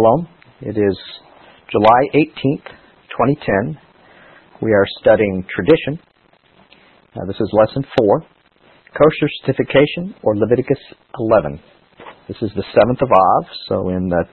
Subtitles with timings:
[0.00, 0.28] Shalom.
[0.62, 0.96] It is
[1.70, 2.72] July 18th,
[3.12, 3.78] 2010.
[4.62, 6.00] We are studying tradition.
[7.26, 8.20] This is lesson 4,
[8.96, 10.78] kosher certification or Leviticus
[11.18, 11.60] 11.
[12.28, 14.24] This is the 7th of Av, so in uh,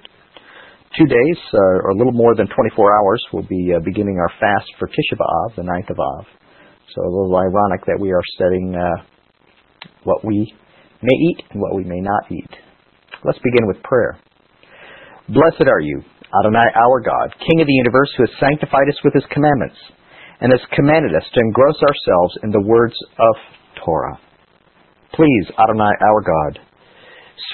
[0.97, 4.31] two days, uh, or a little more than 24 hours, we'll be uh, beginning our
[4.39, 6.25] fast for Tisha B'Av, the 9th of Av.
[6.95, 9.03] So a little ironic that we are studying uh,
[10.05, 10.53] what we
[11.01, 12.51] may eat and what we may not eat.
[13.25, 14.17] Let's begin with prayer.
[15.27, 15.99] Blessed are you,
[16.31, 19.75] Adonai our God, King of the universe, who has sanctified us with his commandments,
[20.39, 23.35] and has commanded us to engross ourselves in the words of
[23.83, 24.15] Torah.
[25.11, 26.63] Please, Adonai our God,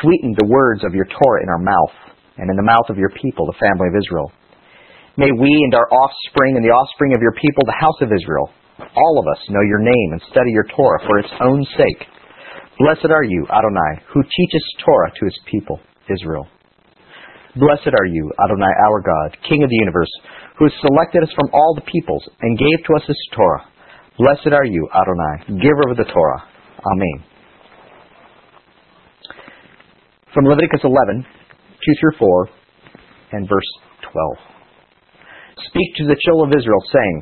[0.05, 1.97] sweeten the words of your Torah in our mouth,
[2.37, 4.29] and in the mouth of your people, the family of Israel.
[5.17, 8.53] May we and our offspring and the offspring of your people, the house of Israel,
[8.85, 12.05] all of us know your name and study your Torah for its own sake.
[12.77, 16.45] Blessed are you, Adonai, who teaches Torah to his people, Israel.
[17.55, 20.09] Blessed are you, Adonai our God, King of the universe,
[20.57, 23.69] who has selected us from all the peoples and gave to us this Torah.
[24.17, 26.41] Blessed are you, Adonai, giver of the Torah.
[26.81, 27.25] Amen.
[30.33, 32.49] From Leviticus 11, 2 through 4,
[33.33, 33.69] and verse
[34.01, 34.37] 12.
[35.69, 37.17] Speak to the children of Israel, saying,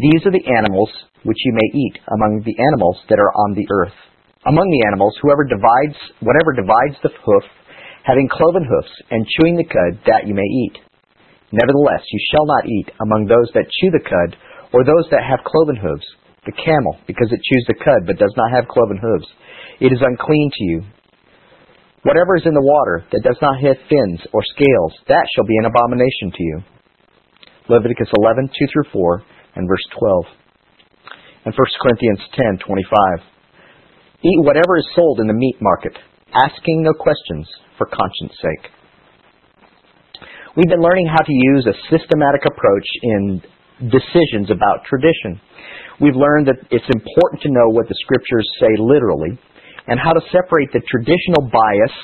[0.00, 0.88] These are the animals
[1.24, 3.96] which you may eat among the animals that are on the earth.
[4.48, 7.44] Among the animals, whoever divides, whatever divides the hoof
[8.04, 10.78] having cloven hoofs, and chewing the cud, that you may eat.
[11.52, 14.38] Nevertheless, you shall not eat among those that chew the cud,
[14.72, 16.06] or those that have cloven hooves,
[16.46, 19.26] the camel, because it chews the cud, but does not have cloven hooves.
[19.80, 20.78] It is unclean to you.
[22.02, 25.58] Whatever is in the water that does not have fins or scales, that shall be
[25.60, 26.56] an abomination to you.
[27.68, 29.22] Leviticus 11, 2 through 4,
[29.56, 30.24] and verse 12.
[31.44, 33.20] And 1 Corinthians 10, 25.
[34.22, 35.96] Eat whatever is sold in the meat market,
[36.34, 37.46] asking no questions
[37.78, 38.70] for conscience sake.
[40.56, 43.42] We've been learning how to use a systematic approach in
[43.88, 45.40] decisions about tradition.
[46.00, 49.38] We've learned that it's important to know what the scriptures say literally
[49.86, 51.96] and how to separate the traditional bias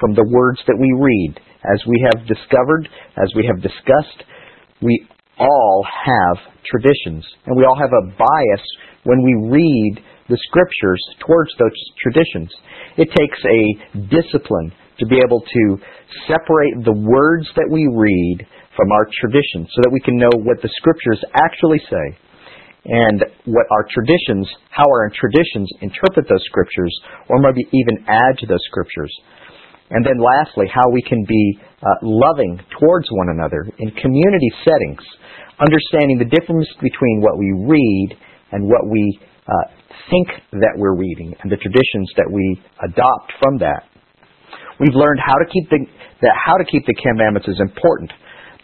[0.00, 1.40] from the words that we read.
[1.64, 4.24] As we have discovered, as we have discussed,
[4.82, 5.06] we
[5.38, 8.64] all have traditions and we all have a bias
[9.04, 12.50] when we read the scriptures towards those traditions.
[12.96, 13.60] It takes a
[14.08, 15.62] discipline to be able to
[16.26, 18.46] separate the words that we read
[18.76, 22.06] from our traditions so that we can know what the scriptures actually say
[22.84, 26.92] and what our traditions, how our traditions interpret those scriptures
[27.28, 29.12] or maybe even add to those scriptures.
[29.90, 35.04] And then lastly, how we can be uh, loving towards one another in community settings,
[35.60, 38.16] understanding the difference between what we read
[38.52, 39.68] and what we uh,
[40.10, 43.88] think that we're reading and the traditions that we adopt from that.
[44.80, 45.86] We've learned how to keep the
[46.22, 48.10] that how to keep the commandments is important,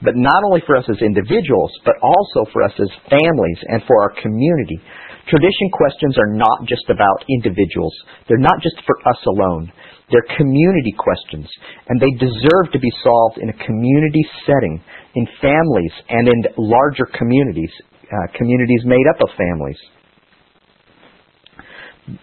[0.03, 4.01] but not only for us as individuals, but also for us as families and for
[4.03, 4.81] our community.
[5.29, 7.95] Tradition questions are not just about individuals.
[8.27, 9.71] They're not just for us alone.
[10.11, 11.47] They're community questions,
[11.87, 14.83] and they deserve to be solved in a community setting,
[15.15, 17.71] in families, and in larger communities,
[18.11, 19.79] uh, communities made up of families.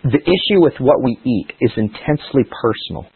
[0.03, 3.07] The issue with what we eat is intensely personal.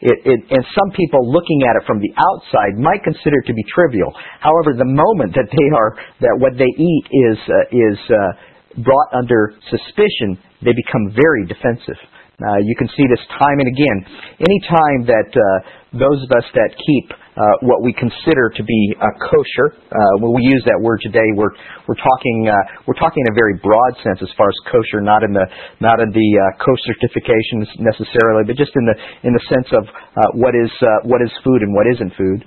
[0.00, 3.54] It, it, and some people looking at it from the outside might consider it to
[3.54, 4.12] be trivial.
[4.40, 9.10] However, the moment that they are that what they eat is uh, is uh, brought
[9.16, 11.96] under suspicion, they become very defensive.
[12.36, 13.98] Uh, you can see this time and again.
[14.44, 18.82] Any time that uh, those of us that keep uh, what we consider to be
[18.96, 19.76] uh, kosher.
[19.92, 21.52] Uh, when we use that word today, we're
[21.84, 22.56] we're talking uh,
[22.88, 25.44] we're talking in a very broad sense as far as kosher, not in the
[25.80, 28.96] not in the uh, kosher certifications necessarily, but just in the
[29.28, 32.40] in the sense of uh, what is uh, what is food and what isn't food.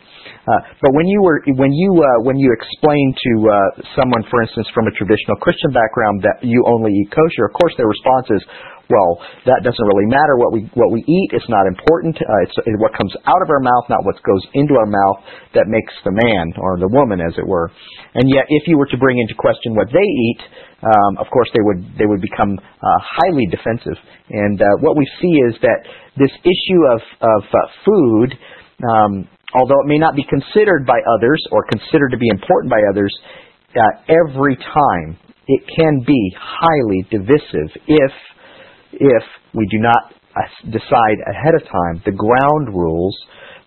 [0.50, 3.58] Uh, but when you were when you uh, when you explain to uh,
[3.94, 7.78] someone, for instance, from a traditional Christian background, that you only eat kosher, of course
[7.78, 8.42] their response is,
[8.90, 10.34] well, that doesn't really matter.
[10.34, 12.18] What we what we eat is not important.
[12.18, 15.22] Uh, it's, what comes out of our mouth, not what goes into our mouth,
[15.54, 17.70] that makes the man or the woman, as it were.
[18.18, 20.42] And yet, if you were to bring into question what they eat,
[20.82, 23.98] um, of course they would they would become uh, highly defensive.
[24.34, 25.86] And uh, what we see is that
[26.18, 28.30] this issue of of uh, food.
[28.80, 29.28] Um,
[29.60, 33.14] although it may not be considered by others or considered to be important by others,
[33.76, 35.20] uh, every time
[35.50, 38.12] it can be highly divisive if
[38.94, 40.42] if we do not uh,
[40.72, 43.16] decide ahead of time the ground rules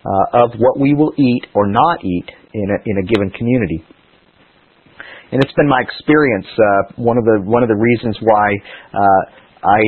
[0.05, 3.83] uh, of what we will eat or not eat in a, in a given community.
[5.31, 6.45] And it's been my experience.
[6.53, 8.53] Uh, one of the one of the reasons why
[8.93, 9.21] uh,
[9.65, 9.81] I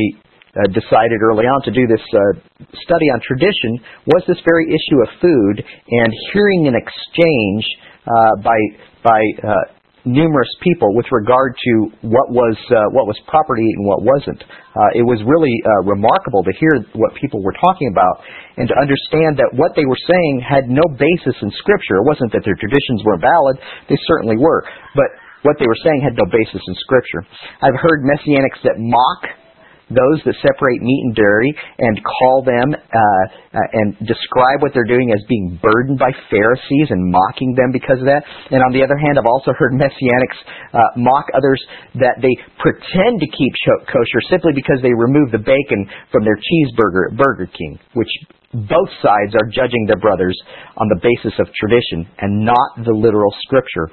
[0.56, 3.78] uh, decided early on to do this uh, study on tradition
[4.08, 7.64] was this very issue of food and hearing an exchange
[8.08, 8.58] uh, by
[9.04, 9.75] by uh,
[10.06, 11.74] numerous people with regard to
[12.06, 14.42] what was uh, what was property and what wasn't.
[14.46, 18.22] Uh, it was really uh, remarkable to hear what people were talking about
[18.62, 22.00] and to understand that what they were saying had no basis in Scripture.
[22.00, 23.58] It wasn't that their traditions were valid;
[23.90, 24.64] they certainly were,
[24.94, 25.10] but
[25.42, 27.22] what they were saying had no basis in Scripture.
[27.62, 29.45] I've heard messianics that mock
[29.90, 33.24] those that separate meat and dairy and call them uh,
[33.54, 38.02] uh, and describe what they're doing as being burdened by Pharisees and mocking them because
[38.02, 38.26] of that.
[38.50, 40.40] And on the other hand, I've also heard messianics
[40.74, 41.62] uh, mock others
[42.02, 43.54] that they pretend to keep
[43.86, 48.10] kosher simply because they remove the bacon from their cheeseburger at Burger King, which
[48.54, 50.38] both sides are judging their brothers
[50.78, 53.92] on the basis of tradition and not the literal scripture.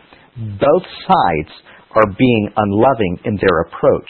[0.56, 1.52] Both sides
[1.92, 4.08] are being unloving in their approach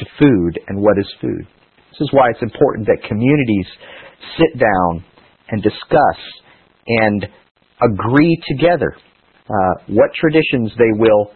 [0.00, 1.46] to food and what is food.
[1.92, 3.66] This is why it's important that communities
[4.38, 5.04] sit down
[5.50, 6.20] and discuss
[6.86, 7.26] and
[7.82, 8.96] agree together
[9.48, 11.32] uh, what traditions they will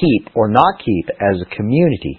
[0.00, 2.18] keep or not keep as a community.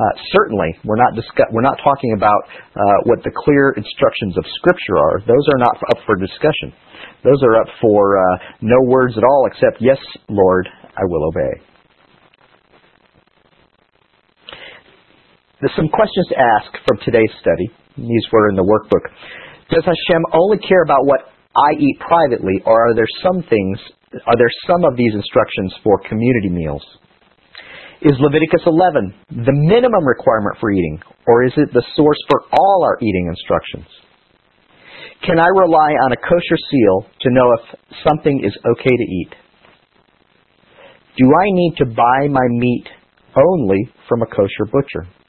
[0.00, 0.02] Uh,
[0.32, 2.40] certainly, we're not discuss- we're not talking about
[2.74, 5.20] uh, what the clear instructions of Scripture are.
[5.26, 6.72] Those are not up for discussion.
[7.22, 11.69] Those are up for uh, no words at all except "Yes, Lord, I will obey."
[15.60, 17.68] There's some questions to ask from today's study.
[17.96, 19.04] These were in the workbook.
[19.68, 23.76] Does Hashem only care about what I eat privately, or are there some things,
[24.24, 26.82] are there some of these instructions for community meals?
[28.00, 29.12] Is Leviticus 11
[29.44, 30.98] the minimum requirement for eating,
[31.28, 33.88] or is it the source for all our eating instructions?
[35.28, 39.32] Can I rely on a kosher seal to know if something is okay to eat?
[41.18, 42.86] Do I need to buy my meat
[43.36, 45.19] only from a kosher butcher?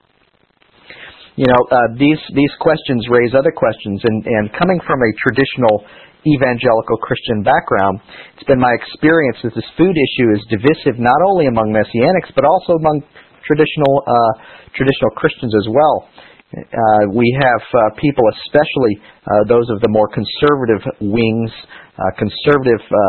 [1.35, 5.87] You know, uh, these these questions raise other questions, and, and coming from a traditional
[6.27, 7.97] evangelical Christian background,
[8.35, 12.45] it's been my experience that this food issue is divisive not only among messianics but
[12.45, 13.01] also among
[13.41, 14.33] traditional uh,
[14.77, 16.09] traditional Christians as well.
[16.51, 21.51] Uh, we have uh, people, especially uh, those of the more conservative wings,
[21.95, 22.99] uh, conservative uh,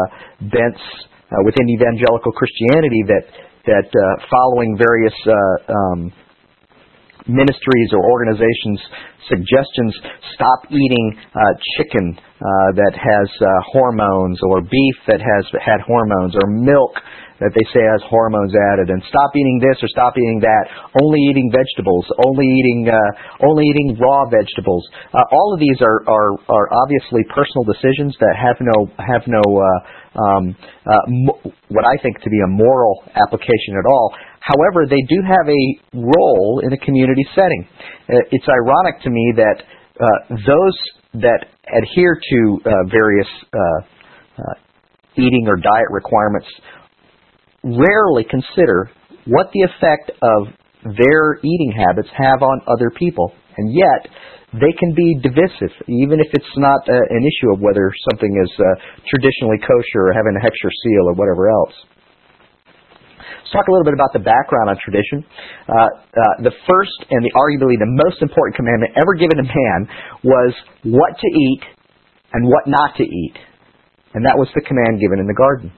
[0.46, 0.80] bents
[1.26, 3.24] uh, within evangelical Christianity, that
[3.66, 5.34] that uh, following various uh,
[5.74, 6.12] um,
[7.28, 8.80] ministries or organizations
[9.28, 9.94] suggestions
[10.34, 11.40] stop eating uh,
[11.78, 16.98] chicken uh, that has uh, hormones or beef that has had hormones or milk
[17.42, 20.64] that they say has hormones added and stop eating this or stop eating that.
[21.02, 22.06] Only eating vegetables.
[22.22, 23.10] Only eating uh,
[23.42, 24.86] only eating raw vegetables.
[25.10, 29.42] Uh, all of these are, are are obviously personal decisions that have no have no
[29.42, 29.78] uh,
[30.22, 30.44] um,
[30.86, 35.22] uh, mo- what I think to be a moral application at all However, they do
[35.22, 35.62] have a
[35.94, 37.62] role in a community setting.
[38.10, 39.62] Uh, it's ironic to me that
[40.02, 40.76] uh, those
[41.22, 43.58] that adhere to uh, various uh,
[44.38, 44.54] uh,
[45.14, 46.48] eating or diet requirements
[47.62, 48.90] rarely consider
[49.26, 50.48] what the effect of
[50.98, 53.32] their eating habits have on other people.
[53.56, 54.10] And yet,
[54.54, 58.50] they can be divisive, even if it's not uh, an issue of whether something is
[59.06, 61.74] traditionally kosher or having a hechsher seal or whatever else.
[63.40, 65.24] Let's talk a little bit about the background on tradition.
[65.64, 69.80] Uh, uh, the first and the arguably the most important commandment ever given to man
[70.24, 70.52] was
[70.84, 71.62] what to eat
[72.32, 73.36] and what not to eat.
[74.14, 75.72] And that was the command given in the garden.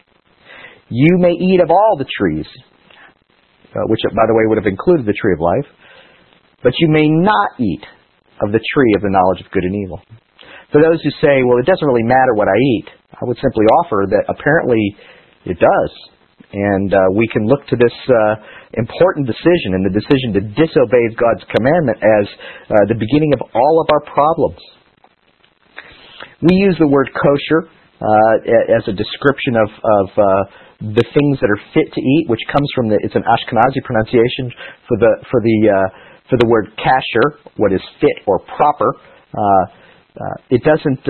[0.90, 2.46] You may eat of all the trees,
[3.72, 5.68] uh, which, by the way, would have included the tree of life,
[6.62, 7.84] but you may not eat
[8.42, 10.02] of the tree of the knowledge of good and evil.
[10.74, 13.64] For those who say, well, it doesn't really matter what I eat, I would simply
[13.78, 14.82] offer that apparently
[15.46, 15.92] it does.
[16.52, 18.34] And uh, we can look to this uh,
[18.74, 22.26] important decision and the decision to disobey God's commandment as
[22.70, 24.60] uh, the beginning of all of our problems.
[26.42, 27.70] We use the word kosher
[28.04, 30.24] uh, as a description of, of uh,
[30.94, 34.52] the things that are fit to eat, which comes from the it's an Ashkenazi pronunciation
[34.86, 35.88] for the for the uh,
[36.28, 38.92] for the word kasher, what is fit or proper.
[40.50, 41.00] it doesn't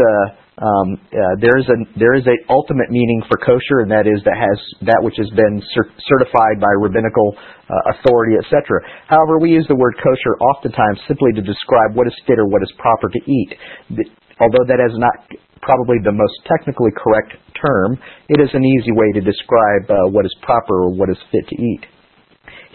[0.63, 4.23] um, uh, there is a there is a ultimate meaning for kosher, and that is
[4.23, 8.79] that has that which has been cer- certified by rabbinical uh, authority, etc.
[9.11, 12.63] However, we use the word kosher oftentimes simply to describe what is fit or what
[12.63, 13.51] is proper to eat.
[13.99, 14.05] The,
[14.39, 15.27] although that is not
[15.59, 17.99] probably the most technically correct term,
[18.31, 21.51] it is an easy way to describe uh, what is proper or what is fit
[21.51, 21.83] to eat.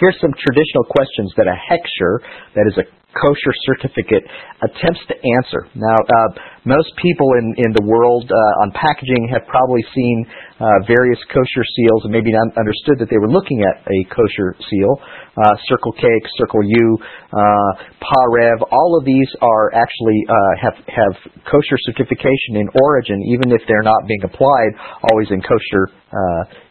[0.03, 2.19] Here's some traditional questions that a hechsher,
[2.55, 4.21] that is a kosher certificate
[4.61, 5.65] attempts to answer.
[5.73, 6.29] Now, uh,
[6.65, 10.17] most people in, in the world uh, on packaging have probably seen
[10.61, 14.53] uh, various kosher seals and maybe not understood that they were looking at a kosher
[14.69, 14.93] seal.
[15.33, 16.05] Uh, Circle K,
[16.37, 16.85] Circle U,
[17.33, 21.15] uh, Parev, all of these are actually uh, have have
[21.49, 24.71] kosher certification in origin, even if they're not being applied
[25.09, 25.89] always in kosher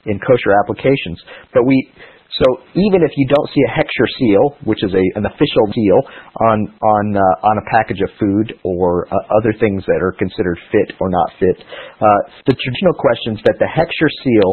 [0.07, 1.18] in kosher applications.
[1.54, 1.90] But we
[2.38, 2.47] so
[2.78, 5.99] even if you don't see a Heksher seal, which is a, an official seal
[6.38, 10.59] on on uh, on a package of food or uh, other things that are considered
[10.71, 14.50] fit or not fit, uh, the traditional questions that the Heksher seal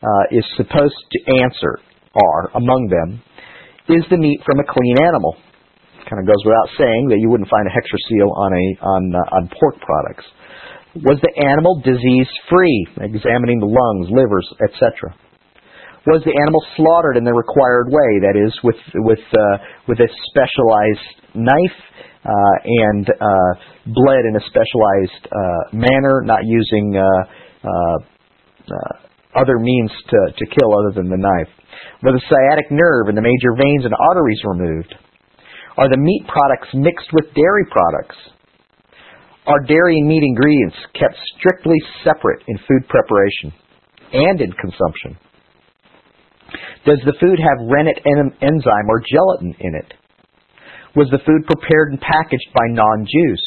[0.00, 1.76] uh, is supposed to answer
[2.16, 3.20] are, among them,
[3.92, 5.36] is the meat from a clean animal?
[6.08, 9.02] Kind of goes without saying that you wouldn't find a Heksher seal on a on
[9.12, 10.24] uh, on pork products.
[11.04, 12.88] Was the animal disease free?
[13.04, 15.12] Examining the lungs, livers, etc
[16.14, 19.56] was the animal slaughtered in the required way, that is, with with uh,
[19.90, 21.80] with a specialized knife
[22.26, 23.52] uh, and uh,
[23.90, 27.02] bled in a specialized uh, manner, not using uh,
[27.66, 27.98] uh,
[28.70, 28.92] uh,
[29.38, 31.52] other means to, to kill other than the knife.
[32.02, 34.94] Was the sciatic nerve and the major veins and arteries removed?
[35.76, 38.16] Are the meat products mixed with dairy products?
[39.46, 43.52] Are dairy and meat ingredients kept strictly separate in food preparation
[44.12, 45.18] and in consumption?
[46.84, 49.94] Does the food have rennet enzyme or gelatin in it?
[50.94, 53.42] Was the food prepared and packaged by non-Jews?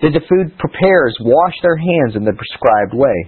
[0.00, 3.18] Did the food preparers wash their hands in the prescribed way?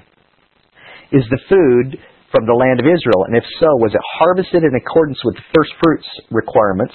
[1.13, 1.99] Is the food
[2.33, 5.47] from the land of Israel, and if so, was it harvested in accordance with the
[5.55, 6.95] first fruits requirements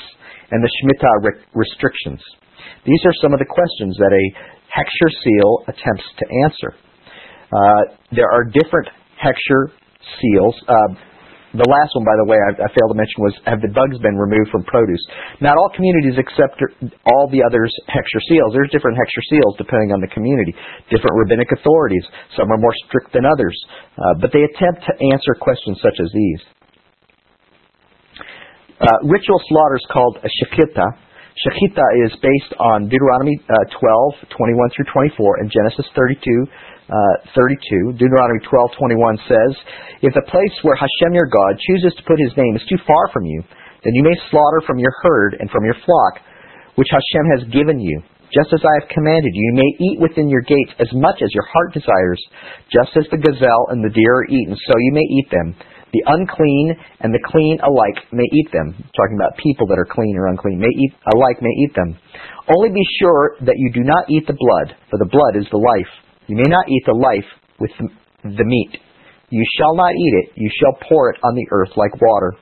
[0.52, 2.20] and the Shemitah restrictions?
[2.86, 4.26] These are some of the questions that a
[4.70, 6.72] Heksher seal attempts to answer.
[7.52, 7.82] Uh,
[8.12, 9.72] there are different Heksher
[10.20, 10.56] seals.
[10.68, 10.94] Uh,
[11.52, 14.00] the last one, by the way, I, I, failed to mention was have the bugs
[14.00, 15.04] been removed from produce?
[15.44, 16.64] Not all communities accept
[17.04, 18.56] all the others Heksher seals.
[18.56, 20.56] There's different Heksher seals depending on the community.
[20.88, 22.08] Different rabbinic authorities.
[22.40, 23.56] Some are more strict than others.
[24.00, 26.42] Uh, but they attempt to answer questions such as these.
[28.80, 30.88] Uh, ritual slaughters called a shechita.
[31.44, 34.88] Shechita is based on Deuteronomy uh, 12, 21 through
[35.20, 36.16] 24, and Genesis 32,
[36.92, 37.96] uh, 32.
[37.96, 39.52] Deuteronomy 12:21 says,
[40.04, 43.08] "If the place where Hashem your God chooses to put His name is too far
[43.16, 43.44] from you,
[43.84, 46.20] then you may slaughter from your herd and from your flock,
[46.76, 48.04] which Hashem has given you,
[48.36, 49.44] just as I have commanded you.
[49.52, 52.22] You may eat within your gates as much as your heart desires,
[52.68, 55.56] just as the gazelle and the deer are eaten, so you may eat them."
[55.92, 56.72] The unclean
[57.02, 58.72] and the clean alike may eat them.
[58.96, 61.98] Talking about people that are clean or unclean, may eat alike may eat them.
[62.48, 65.60] Only be sure that you do not eat the blood, for the blood is the
[65.60, 65.92] life
[66.28, 67.72] you may not eat the life with
[68.24, 68.78] the meat.
[69.30, 70.28] You shall not eat it.
[70.36, 72.36] You shall pour it on the earth like water.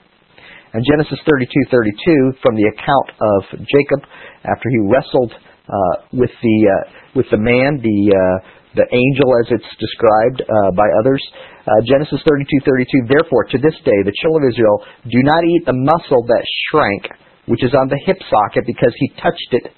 [0.74, 4.06] And Genesis 32:32, from the account of Jacob
[4.46, 8.38] after he wrestled uh, with the uh, with the man, the uh,
[8.78, 11.22] the angel as it's described uh, by others.
[11.66, 13.10] Uh, Genesis 32:32.
[13.10, 14.78] Therefore, to this day, the children of Israel
[15.10, 17.10] do not eat the muscle that shrank,
[17.50, 19.74] which is on the hip socket, because he touched it.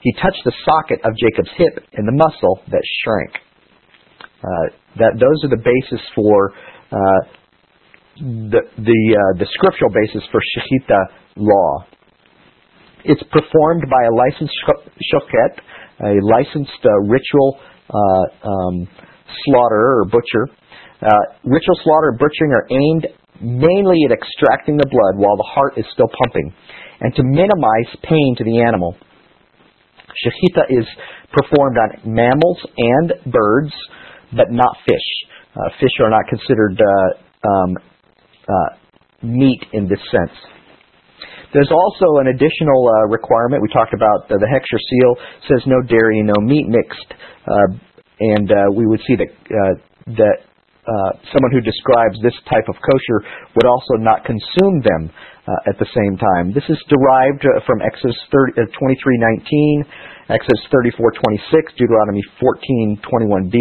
[0.00, 3.32] He touched the socket of Jacob's hip and the muscle that shrank.
[4.38, 4.66] Uh,
[4.98, 6.52] that those are the basis for
[6.90, 7.20] uh,
[8.50, 11.00] the the, uh, the scriptural basis for shechita
[11.36, 11.86] law.
[13.04, 14.54] It's performed by a licensed
[15.10, 15.52] shochet,
[16.02, 17.58] a licensed uh, ritual
[17.90, 18.88] uh, um,
[19.44, 20.50] slaughterer or butcher.
[21.00, 21.10] Uh,
[21.44, 23.06] ritual slaughter and butchering are aimed
[23.40, 26.52] mainly at extracting the blood while the heart is still pumping,
[27.00, 28.96] and to minimize pain to the animal.
[30.24, 30.86] Shechita is
[31.32, 33.72] performed on mammals and birds
[34.34, 35.08] but not fish.
[35.56, 37.70] Uh, fish are not considered uh, um,
[38.48, 38.70] uh,
[39.22, 40.36] meat in this sense.
[41.52, 43.62] There's also an additional uh, requirement.
[43.62, 45.12] We talked about uh, the Heksher seal
[45.48, 47.08] says no dairy, no meat mixed,
[47.48, 47.72] uh,
[48.20, 49.32] and we would see that
[50.06, 50.38] that
[51.32, 53.18] someone who describes this type of kosher
[53.56, 55.10] would also not consume them
[55.66, 56.52] at the same time.
[56.52, 59.84] This is derived from Exodus 30, 23:19,
[60.28, 63.56] Exodus 34:26, Deuteronomy 14:21b,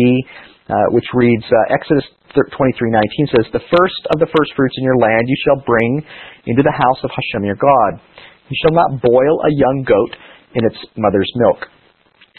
[0.70, 2.03] uh, which reads uh, Exodus
[2.36, 6.03] 23:19 says, "The first of the first fruits in your land you shall bring
[6.46, 8.01] into the house of Hashem your God.
[8.50, 10.15] You shall not boil a young goat
[10.53, 11.70] in its mother's milk."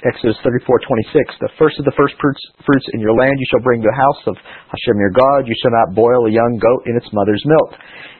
[0.04, 3.88] Exodus 34:26, "The first of the first fruits, in your land you shall bring to
[3.88, 4.36] the house of
[4.70, 5.48] Hashem your God.
[5.48, 7.74] You shall not boil a young goat in its mother's milk."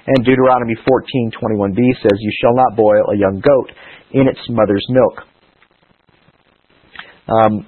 [0.06, 3.73] And Deuteronomy 14:21b says, "You shall not boil a young goat
[4.11, 5.26] in its mother's milk."
[7.28, 7.66] Um,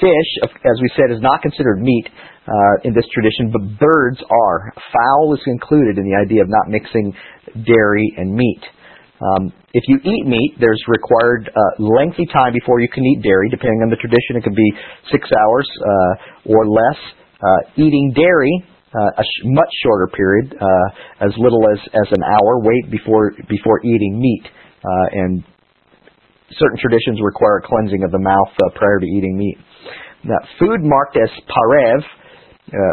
[0.00, 2.08] Fish, as we said, is not considered meat
[2.46, 2.52] uh,
[2.84, 4.72] in this tradition, but birds are.
[4.92, 7.14] Fowl is included in the idea of not mixing
[7.64, 8.62] dairy and meat.
[9.16, 13.48] Um, if you eat meat, there's required uh, lengthy time before you can eat dairy.
[13.48, 14.70] Depending on the tradition, it could be
[15.10, 17.00] six hours uh, or less.
[17.36, 18.52] Uh, eating dairy,
[18.92, 22.60] uh, a sh- much shorter period, uh, as little as, as an hour.
[22.60, 24.44] Wait before before eating meat,
[24.84, 25.44] uh, and
[26.52, 29.58] certain traditions require cleansing of the mouth prior to eating meat.
[30.24, 32.00] Now, food marked as parev,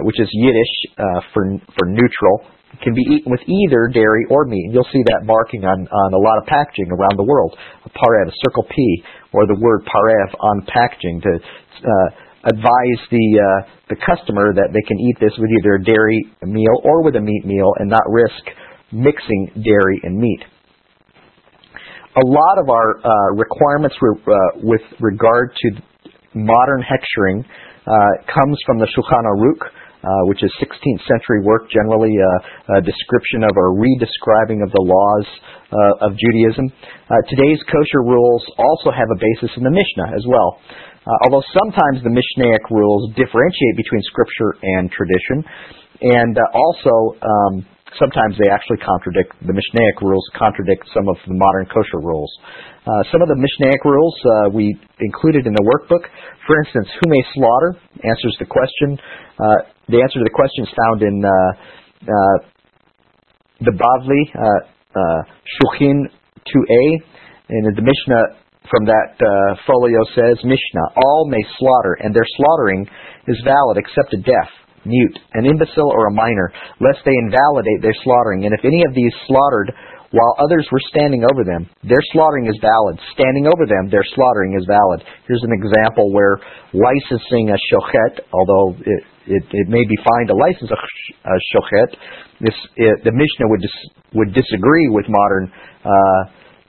[0.03, 0.95] which is Yiddish
[1.33, 1.43] for
[1.79, 2.47] for neutral,
[2.81, 4.65] can be eaten with either dairy or meat.
[4.65, 7.55] And you'll see that marking on, on a lot of packaging around the world.
[7.85, 9.03] A parev, a circle P,
[9.33, 12.07] or the word parev on packaging to uh,
[12.49, 16.75] advise the uh, the customer that they can eat this with either a dairy meal
[16.83, 18.43] or with a meat meal and not risk
[18.91, 20.43] mixing dairy and meat.
[22.15, 25.81] A lot of our uh, requirements re- uh, with regard to
[26.35, 27.43] modern hechshering
[27.87, 29.67] uh, comes from the Shulchan Aruch,
[30.27, 35.27] which is 16th century work, generally uh, a description of or redescribing of the laws
[35.73, 36.69] uh, of Judaism.
[37.09, 40.59] Uh, today's kosher rules also have a basis in the Mishnah as well.
[41.03, 45.43] Uh, although sometimes the Mishnaic rules differentiate between scripture and tradition,
[45.99, 47.53] and uh, also um,
[47.99, 52.31] sometimes they actually contradict the Mishnaic rules, contradict some of the modern kosher rules.
[52.83, 56.07] Uh, some of the Mishnaic rules uh, we included in the workbook.
[56.47, 58.99] For instance, who may slaughter answers the question.
[59.39, 61.31] Uh, the answer to the question is found in uh,
[62.05, 62.37] uh,
[63.61, 64.23] the Bavli,
[64.93, 66.05] Chulin
[66.45, 66.83] 2a,
[67.49, 69.17] and the Mishnah from that
[69.67, 72.87] folio says, Mishnah, all may slaughter, and their slaughtering
[73.27, 74.49] is valid except a deaf,
[74.85, 78.45] mute, an imbecile, or a minor, lest they invalidate their slaughtering.
[78.45, 79.73] And if any of these slaughtered
[80.13, 81.65] while others were standing over them.
[81.81, 83.01] Their slaughtering is valid.
[83.17, 85.01] Standing over them, their slaughtering is valid.
[85.27, 86.37] Here's an example where
[86.69, 91.89] licensing a shochet, although it, it, it may be fine to license a, a shochet,
[92.41, 93.75] this, it, the Mishnah would dis,
[94.13, 95.51] would disagree with modern
[95.85, 96.21] uh,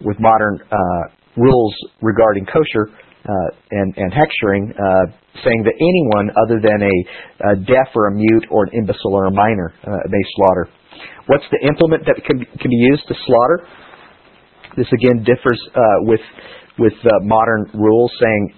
[0.03, 1.03] with modern uh,
[1.37, 2.91] rules regarding kosher
[3.25, 3.31] uh,
[3.71, 5.07] and, and hechshering, uh,
[5.43, 6.95] saying that anyone other than a,
[7.53, 10.69] a deaf or a mute or an imbecile or a minor uh, may slaughter.
[11.27, 13.67] What's the implement that can, can be used to slaughter?
[14.77, 16.21] This again differs uh, with
[16.77, 18.55] with modern rules, saying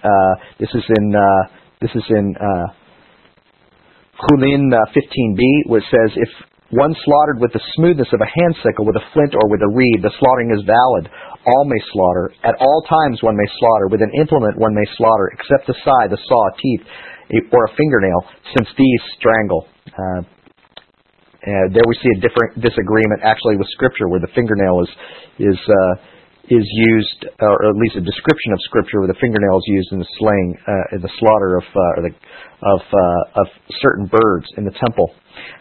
[0.58, 1.14] this is in
[1.80, 2.34] this is in
[4.24, 6.28] Chulin 15b, which says if
[6.70, 9.70] one slaughtered with the smoothness of a hand sickle, with a flint, or with a
[9.70, 11.06] reed, the slaughtering is valid.
[11.46, 12.34] All may slaughter.
[12.42, 13.86] At all times one may slaughter.
[13.86, 16.82] With an implement one may slaughter, except the scythe, the saw, teeth,
[17.54, 18.20] or a fingernail,
[18.56, 19.68] since these strangle.
[19.86, 20.22] Uh,
[21.46, 24.90] uh, there we see a different disagreement actually with Scripture, where the fingernail is
[25.38, 25.94] is uh,
[26.48, 29.98] is used, or at least a description of Scripture where the fingernail is used in
[29.98, 32.12] the slaying, uh, in the slaughter of uh, the,
[32.62, 33.46] of uh, of
[33.82, 35.10] certain birds in the temple.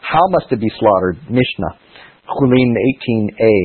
[0.02, 1.18] How must it be slaughtered?
[1.26, 1.74] Mishnah,
[2.30, 3.56] Chulin 18a.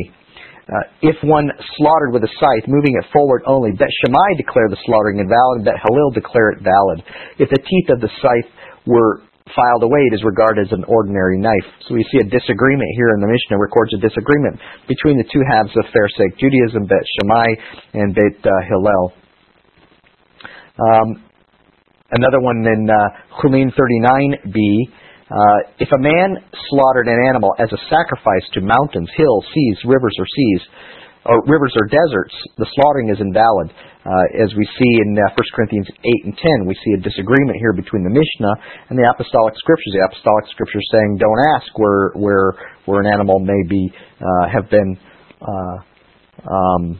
[0.71, 4.79] Uh, if one slaughtered with a scythe, moving it forward only, Bet Shammai declare the
[4.87, 7.03] slaughtering invalid, Bet Hillel declare it valid.
[7.39, 8.51] If the teeth of the scythe
[8.87, 9.23] were
[9.55, 11.67] filed away, it is regarded as an ordinary knife.
[11.89, 15.43] So we see a disagreement here in the Mishnah, records a disagreement between the two
[15.51, 17.49] halves of Pharisaic Judaism, Bet Shammai
[17.95, 19.05] and Bet uh, Hillel.
[20.79, 21.09] Um,
[22.13, 22.97] another one in uh,
[23.41, 24.59] Chulin 39b.
[25.31, 30.15] Uh, if a man slaughtered an animal as a sacrifice to mountains, hills, seas, rivers,
[30.19, 30.63] or seas,
[31.27, 33.69] or rivers or deserts, the slaughtering is invalid.
[34.01, 35.89] Uh, as we see in uh, 1 Corinthians
[36.25, 38.55] 8 and 10, we see a disagreement here between the Mishnah
[38.89, 39.93] and the Apostolic Scriptures.
[39.93, 42.57] The Apostolic Scriptures saying, "Don't ask where where
[42.89, 44.97] where an animal may be uh, have been."
[45.41, 45.77] Uh,
[46.49, 46.97] um,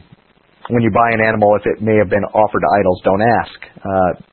[0.69, 3.59] when you buy an animal, if it may have been offered to idols, don't ask.
[3.81, 4.30] Uh,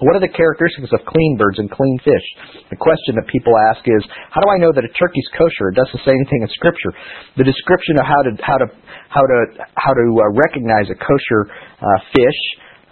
[0.00, 2.26] what are the characteristics of clean birds and clean fish?
[2.70, 5.74] The question that people ask is, how do I know that a turkey's kosher?
[5.74, 6.94] It doesn't say anything in Scripture.
[7.34, 8.66] The description of how to how to
[9.10, 9.38] how to
[9.74, 12.40] how to uh, recognize a kosher uh, fish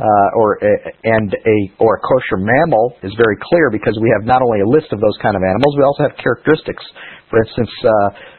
[0.03, 0.73] uh, or a,
[1.07, 4.69] and a or a kosher mammal is very clear because we have not only a
[4.69, 6.83] list of those kind of animals, we also have characteristics.
[7.31, 7.71] For instance.
[7.83, 8.35] Uh,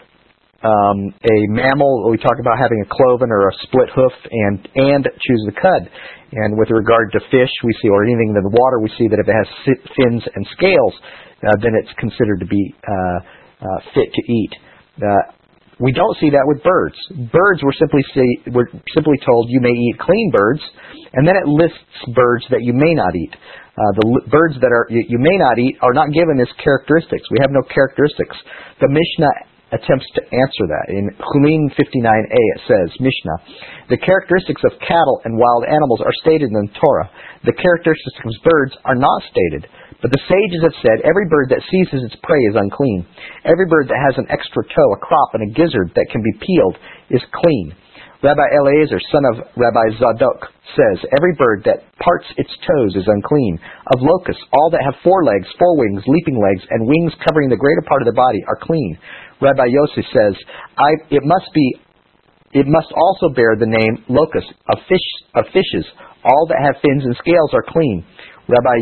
[0.66, 5.06] um, a mammal, we talk about having a cloven or a split hoof and and
[5.06, 5.86] chews the cud.
[6.34, 9.22] And with regard to fish, we see, or anything in the water, we see that
[9.22, 9.50] if it has
[9.96, 10.94] fins and scales,
[11.46, 13.20] uh, then it's considered to be uh,
[13.62, 14.54] uh, fit to eat.
[14.98, 15.38] Uh,
[15.80, 16.98] we don't see that with birds.
[17.30, 18.66] Birds were simply say, were
[18.98, 20.62] simply told you may eat clean birds,
[21.14, 23.34] and then it lists birds that you may not eat.
[23.78, 27.30] Uh, the birds that are you, you may not eat are not given as characteristics.
[27.30, 28.36] We have no characteristics.
[28.82, 30.88] The Mishnah attempts to answer that.
[30.90, 33.38] In Chulin 59a, it says, Mishnah,
[33.92, 37.10] the characteristics of cattle and wild animals are stated in the Torah.
[37.44, 39.68] The characteristics of birds are not stated,
[40.02, 43.04] but the sages have said every bird that seizes its prey is unclean.
[43.44, 46.40] Every bird that has an extra toe, a crop, and a gizzard that can be
[46.40, 46.78] peeled
[47.12, 47.76] is clean.
[48.24, 53.60] Rabbi Eliezer, son of Rabbi Zadok, says, Every bird that parts its toes is unclean.
[53.94, 57.62] Of locusts, all that have four legs, four wings, leaping legs, and wings covering the
[57.62, 58.98] greater part of the body are clean.
[59.42, 60.36] Rabbi Yossi says,
[61.10, 61.80] It must be
[62.54, 65.86] it must also bear the name locust of fish of fishes.
[66.24, 68.06] All that have fins and scales are clean.
[68.48, 68.78] Rabbi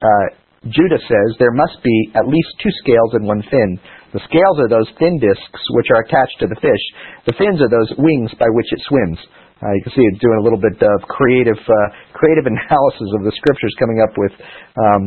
[0.00, 0.26] uh,
[0.70, 3.80] Judah says there must be at least two scales and one fin.
[4.14, 6.84] The scales are those thin discs which are attached to the fish.
[7.26, 9.18] The fins are those wings by which it swims.
[9.62, 13.22] Uh, you can see it's doing a little bit of creative, uh, creative analysis of
[13.22, 14.34] the scriptures, coming up with
[14.74, 15.02] um,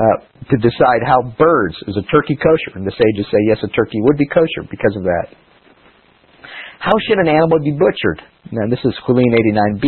[0.00, 0.16] uh,
[0.48, 2.80] to decide how birds is a turkey kosher.
[2.80, 5.36] And the sages say yes, a turkey would be kosher because of that.
[6.80, 8.22] How should an animal be butchered?
[8.54, 9.86] Now, this is Chulin 89b.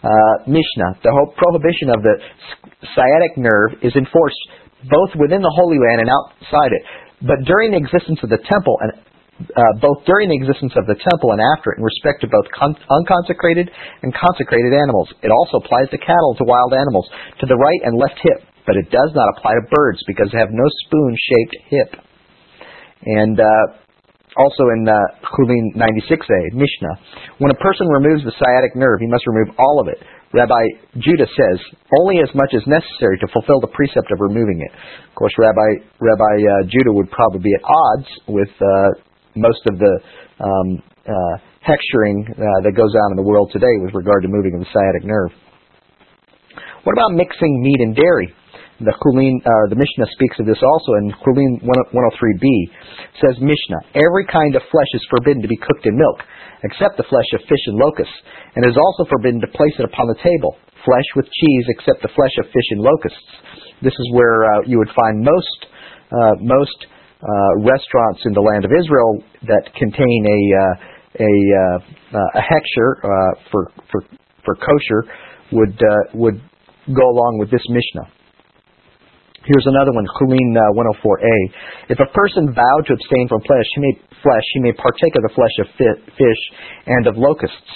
[0.00, 1.00] Uh, Mishnah.
[1.02, 2.14] The whole prohibition of the
[2.94, 4.40] sciatic nerve is enforced
[4.88, 6.82] both within the Holy Land and outside it.
[7.20, 8.92] But during the existence of the temple and
[9.40, 12.44] uh, both during the existence of the temple and after it in respect to both
[12.52, 13.70] con- unconsecrated
[14.04, 15.08] and consecrated animals.
[15.24, 17.08] It also applies to cattle, to wild animals,
[17.40, 20.40] to the right and left hip, but it does not apply to birds because they
[20.40, 21.90] have no spoon-shaped hip.
[23.00, 23.80] And uh,
[24.36, 26.94] also in uh, Chulin 96a, Mishnah,
[27.38, 29.98] when a person removes the sciatic nerve, he must remove all of it.
[30.32, 30.62] Rabbi
[31.02, 31.58] Judah says,
[31.98, 34.72] only as much as necessary to fulfill the precept of removing it.
[35.10, 39.78] Of course, Rabbi, Rabbi uh, Judah would probably be at odds with uh, most of
[39.78, 39.94] the
[40.40, 41.36] um, uh,
[41.70, 45.04] uh, that goes on in the world today with regard to moving of the sciatic
[45.04, 45.30] nerve.
[46.82, 48.32] What about mixing meat and dairy?
[48.80, 52.46] The Chulin, uh, the Mishnah speaks of this also in Chulin 103b.
[53.20, 56.24] Says Mishnah, every kind of flesh is forbidden to be cooked in milk,
[56.64, 58.16] except the flesh of fish and locusts,
[58.56, 60.56] and is also forbidden to place it upon the table.
[60.80, 63.28] Flesh with cheese, except the flesh of fish and locusts.
[63.84, 65.60] This is where uh, you would find most
[66.10, 66.88] uh, most
[67.20, 70.74] uh, restaurants in the land of Israel that contain a uh,
[71.20, 71.32] a
[72.16, 72.96] uh, a hechsher
[73.52, 74.00] for for
[74.44, 75.04] for kosher
[75.52, 75.78] would
[76.14, 76.40] would
[76.88, 78.08] go along with this Mishnah.
[79.40, 81.36] Here's another one, Chulin uh, 104a.
[81.88, 85.24] If a person vowed to abstain from flesh, he may flesh, he may partake of
[85.24, 86.42] the flesh of fish
[86.84, 87.72] and of locusts.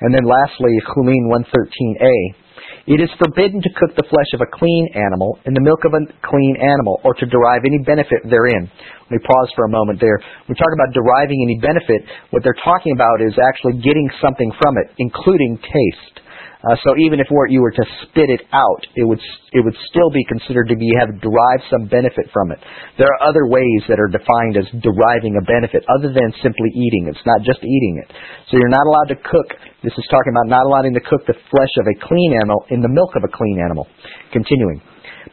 [0.00, 2.45] And then lastly, Chulin 113a.
[2.86, 5.94] It is forbidden to cook the flesh of a clean animal in the milk of
[5.94, 8.70] a clean animal, or to derive any benefit therein.
[9.06, 10.18] Let me pause for a moment there.
[10.46, 14.50] When we talk about deriving any benefit, what they're talking about is actually getting something
[14.58, 16.25] from it, including taste.
[16.66, 19.22] Uh, so even if you were to spit it out, it would
[19.54, 22.58] it would still be considered to be have derived some benefit from it.
[22.98, 27.06] There are other ways that are defined as deriving a benefit other than simply eating.
[27.06, 28.10] It's not just eating it.
[28.50, 29.48] So you're not allowed to cook.
[29.86, 32.82] This is talking about not allowing to cook the flesh of a clean animal in
[32.82, 33.86] the milk of a clean animal.
[34.34, 34.82] Continuing.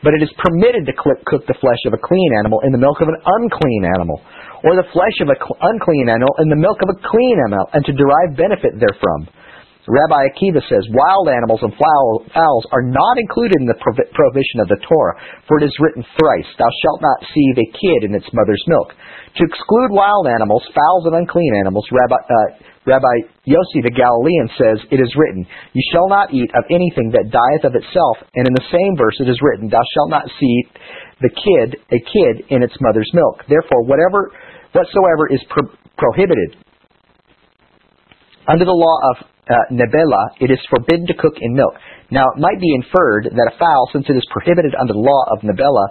[0.06, 3.02] But it is permitted to cook the flesh of a clean animal in the milk
[3.02, 4.22] of an unclean animal,
[4.62, 7.82] or the flesh of an unclean animal in the milk of a clean animal, and
[7.90, 9.34] to derive benefit therefrom.
[9.84, 14.80] Rabbi Akiva says, wild animals and fowls are not included in the prohibition of the
[14.88, 18.64] Torah, for it is written thrice, Thou shalt not seethe a kid in its mother's
[18.72, 18.96] milk.
[18.96, 22.50] To exclude wild animals, fowls, and unclean animals, Rabbi, uh,
[22.88, 25.44] Rabbi Yossi the Galilean says, It is written,
[25.76, 28.24] You shall not eat of anything that dieth of itself.
[28.40, 30.72] And in the same verse it is written, Thou shalt not seethe
[31.20, 33.44] the kid, a kid, in its mother's milk.
[33.52, 34.32] Therefore, whatever,
[34.72, 36.56] whatsoever is pro- prohibited
[38.48, 41.76] under the law of uh, nebela, it is forbidden to cook in milk.
[42.12, 45.24] Now, it might be inferred that a fowl, since it is prohibited under the law
[45.34, 45.86] of nebela,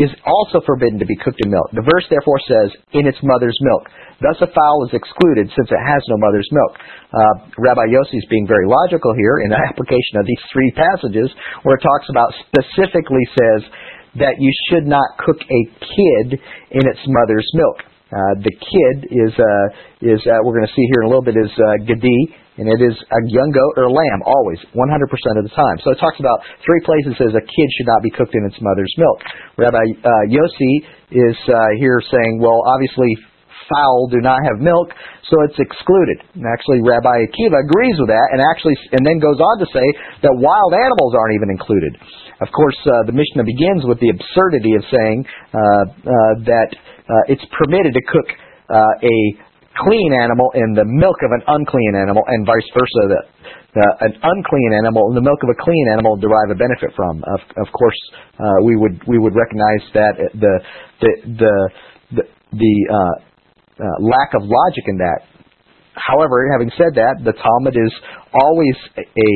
[0.00, 1.68] is also forbidden to be cooked in milk.
[1.76, 3.86] The verse therefore says, in its mother's milk.
[4.18, 6.72] Thus, a fowl is excluded since it has no mother's milk.
[7.12, 11.28] Uh, Rabbi Yossi is being very logical here in the application of these three passages,
[11.62, 13.60] where it talks about specifically says
[14.18, 16.40] that you should not cook a kid
[16.72, 17.84] in its mother's milk.
[18.06, 19.66] Uh, the kid is uh,
[19.98, 22.20] is uh, we're going to see here in a little bit is uh, gadi,
[22.54, 24.78] and it is a young goat or a lamb always, 100%
[25.36, 25.76] of the time.
[25.82, 28.56] So it talks about three places says a kid should not be cooked in its
[28.62, 29.18] mother's milk.
[29.58, 30.74] Rabbi uh, Yossi
[31.10, 33.10] is uh, here saying, well, obviously
[33.68, 34.90] fowl do not have milk,
[35.26, 36.22] so it's excluded.
[36.34, 39.86] And actually, Rabbi Akiva agrees with that, and actually, and then goes on to say
[40.22, 41.98] that wild animals aren't even included.
[42.40, 46.70] Of course, uh, the Mishnah begins with the absurdity of saying uh, uh, that
[47.08, 48.28] uh, it's permitted to cook
[48.68, 49.16] uh, a
[49.84, 53.02] clean animal in the milk of an unclean animal, and vice versa.
[53.08, 53.24] That
[54.00, 57.20] an unclean animal in the milk of a clean animal derive a benefit from.
[57.24, 58.00] Of, of course,
[58.40, 60.54] uh, we would we would recognize that the
[61.00, 61.54] the the
[62.16, 62.74] the, the
[63.78, 65.36] uh, lack of logic in that
[65.96, 67.92] however, having said that, the Talmud is
[68.32, 69.32] always a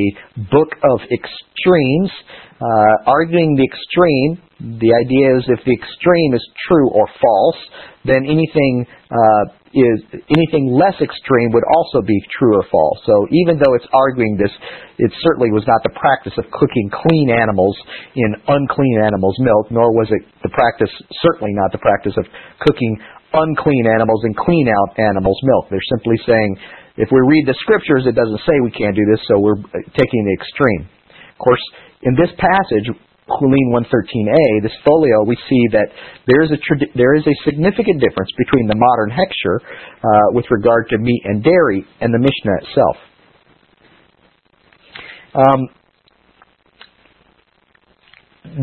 [0.53, 2.13] book of extremes,
[2.61, 4.31] uh, arguing the extreme.
[4.61, 7.61] The idea is if the extreme is true or false,
[8.05, 13.01] then anything uh, is anything less extreme would also be true or false.
[13.07, 14.53] So even though it's arguing this,
[14.99, 17.79] it certainly was not the practice of cooking clean animals
[18.13, 20.93] in unclean animals' milk, nor was it the practice,
[21.25, 22.27] certainly not the practice of
[22.61, 23.01] cooking
[23.33, 25.67] unclean animals and clean out animals' milk.
[25.71, 26.57] They're simply saying,
[26.97, 29.61] if we read the scriptures, it doesn't say we can't do this, so we're
[29.95, 30.83] taking the extreme.
[31.33, 31.65] Of course,
[32.03, 32.87] in this passage,
[33.31, 35.87] Chulin 113a, this folio, we see that
[36.27, 36.59] there is a
[36.97, 41.45] there is a significant difference between the modern hechsher uh, with regard to meat and
[41.45, 42.97] dairy and the Mishnah itself.
[45.35, 45.69] Um,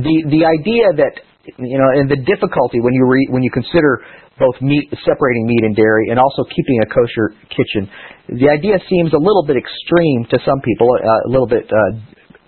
[0.04, 1.22] the the idea that
[1.58, 4.04] you know, and the difficulty when you re- when you consider
[4.40, 7.90] both meat separating meat and dairy and also keeping a kosher kitchen,
[8.38, 11.98] the idea seems a little bit extreme to some people, uh, a little bit uh,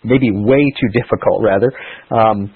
[0.03, 1.71] maybe way too difficult rather.
[2.11, 2.53] Um,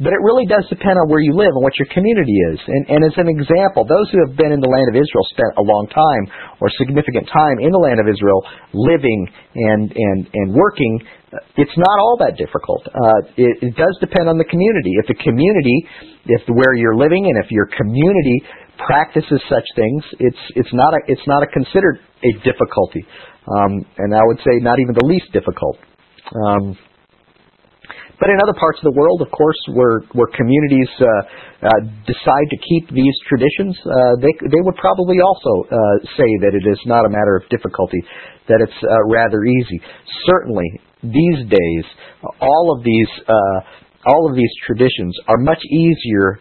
[0.00, 2.58] but it really does depend on where you live and what your community is.
[2.64, 5.52] And, and as an example, those who have been in the land of Israel spent
[5.60, 6.24] a long time
[6.64, 8.40] or significant time in the land of Israel
[8.72, 11.04] living and, and, and working.
[11.56, 12.82] It's not all that difficult.
[12.90, 14.98] Uh, it, it does depend on the community.
[14.98, 15.86] If the community,
[16.26, 18.42] if where you're living and if your community
[18.82, 23.06] practices such things, it's, it's, not, a, it's not a considered a difficulty.
[23.46, 25.78] Um, and I would say not even the least difficult.
[26.34, 26.76] Um,
[28.20, 31.08] but in other parts of the world, of course, where where communities uh,
[31.64, 36.52] uh, decide to keep these traditions, uh, they they would probably also uh, say that
[36.52, 37.96] it is not a matter of difficulty,
[38.44, 39.80] that it's uh, rather easy.
[40.28, 40.68] Certainly,
[41.02, 41.84] these days,
[42.40, 43.60] all of these uh,
[44.06, 46.40] all of these traditions are much easier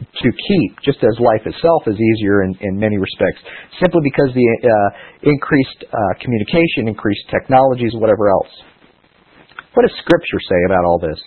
[0.00, 3.40] to keep, just as life itself is easier in, in many respects,
[3.80, 8.52] simply because the uh, increased uh, communication, increased technologies, whatever else.
[9.74, 11.20] What does Scripture say about all this?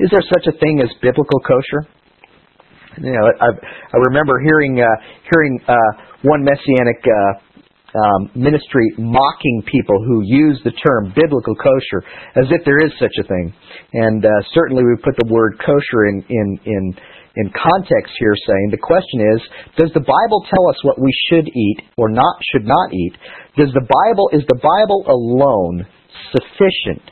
[0.00, 1.82] Is there such a thing as biblical kosher?
[2.98, 4.86] You know, I, I remember hearing uh,
[5.30, 5.90] hearing uh,
[6.22, 7.47] one messianic uh,
[7.94, 12.04] um, ministry mocking people who use the term biblical kosher
[12.36, 13.54] as if there is such a thing,
[13.94, 16.84] and uh, certainly we put the word kosher in in in
[17.36, 19.40] in context here, saying the question is,
[19.78, 23.14] does the Bible tell us what we should eat or not should not eat?
[23.56, 25.86] Does the Bible is the Bible alone
[26.32, 27.02] sufficient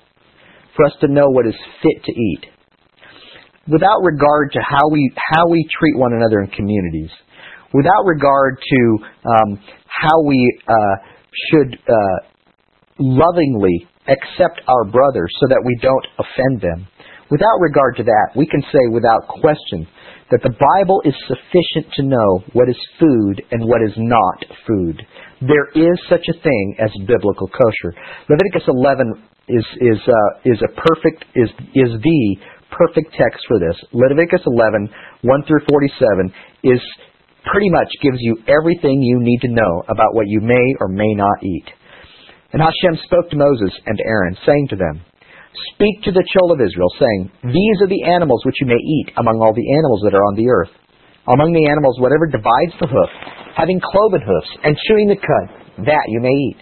[0.76, 2.44] for us to know what is fit to eat.
[3.66, 7.10] Without regard to how we how we treat one another in communities,
[7.72, 9.58] without regard to um,
[10.02, 10.96] how we uh,
[11.50, 12.18] should uh,
[12.98, 16.86] lovingly accept our brothers so that we don't offend them,
[17.30, 19.86] without regard to that, we can say without question
[20.30, 25.02] that the Bible is sufficient to know what is food and what is not food.
[25.40, 27.94] There is such a thing as biblical kosher.
[28.28, 32.22] Leviticus 11 is is uh, is a perfect is is the
[32.74, 33.78] perfect text for this.
[33.92, 34.90] Leviticus 11
[35.22, 36.32] 1 through 47
[36.64, 36.80] is
[37.46, 41.14] pretty much gives you everything you need to know about what you may or may
[41.14, 41.66] not eat.
[42.52, 45.02] And Hashem spoke to Moses and Aaron, saying to them,
[45.74, 49.12] Speak to the children of Israel, saying, These are the animals which you may eat
[49.16, 50.72] among all the animals that are on the earth.
[51.26, 53.12] Among the animals, whatever divides the hoof,
[53.56, 56.58] having cloven hoofs, and chewing the cud, that you may eat.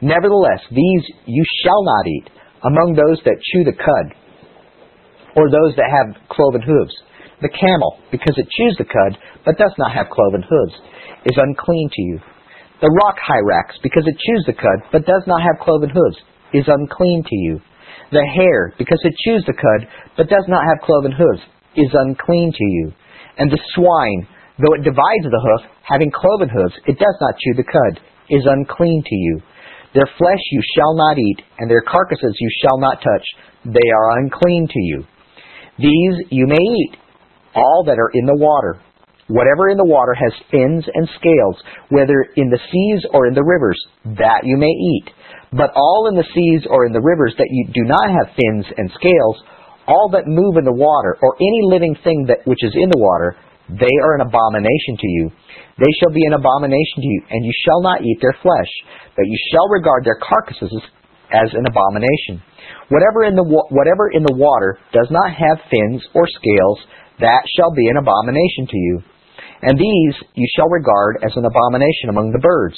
[0.00, 2.26] Nevertheless, these you shall not eat
[2.62, 4.06] among those that chew the cud,
[5.34, 6.94] or those that have cloven hooves.
[7.40, 9.14] The camel, because it chews the cud,
[9.46, 10.74] but does not have cloven hooves,
[11.24, 12.18] is unclean to you.
[12.82, 16.18] The rock hyrax, because it chews the cud, but does not have cloven hooves,
[16.54, 17.60] is unclean to you.
[18.10, 21.42] The hare, because it chews the cud, but does not have cloven hooves,
[21.76, 22.92] is unclean to you.
[23.38, 24.26] And the swine,
[24.58, 28.42] though it divides the hoof, having cloven hooves, it does not chew the cud, is
[28.46, 29.40] unclean to you.
[29.94, 33.26] Their flesh you shall not eat, and their carcasses you shall not touch.
[33.64, 34.98] They are unclean to you.
[35.78, 36.98] These you may eat,
[37.54, 38.80] all that are in the water.
[39.28, 41.56] Whatever in the water has fins and scales,
[41.92, 43.76] whether in the seas or in the rivers,
[44.16, 45.12] that you may eat.
[45.52, 48.64] But all in the seas or in the rivers that you do not have fins
[48.76, 49.36] and scales,
[49.84, 53.00] all that move in the water, or any living thing that which is in the
[53.00, 53.36] water,
[53.68, 55.24] they are an abomination to you.
[55.76, 58.72] They shall be an abomination to you, and you shall not eat their flesh,
[59.16, 60.72] but you shall regard their carcasses
[61.32, 62.40] as an abomination.
[62.88, 66.80] Whatever in the whatever in the water does not have fins or scales,
[67.20, 69.02] that shall be an abomination to you.
[69.62, 72.76] And these you shall regard as an abomination among the birds.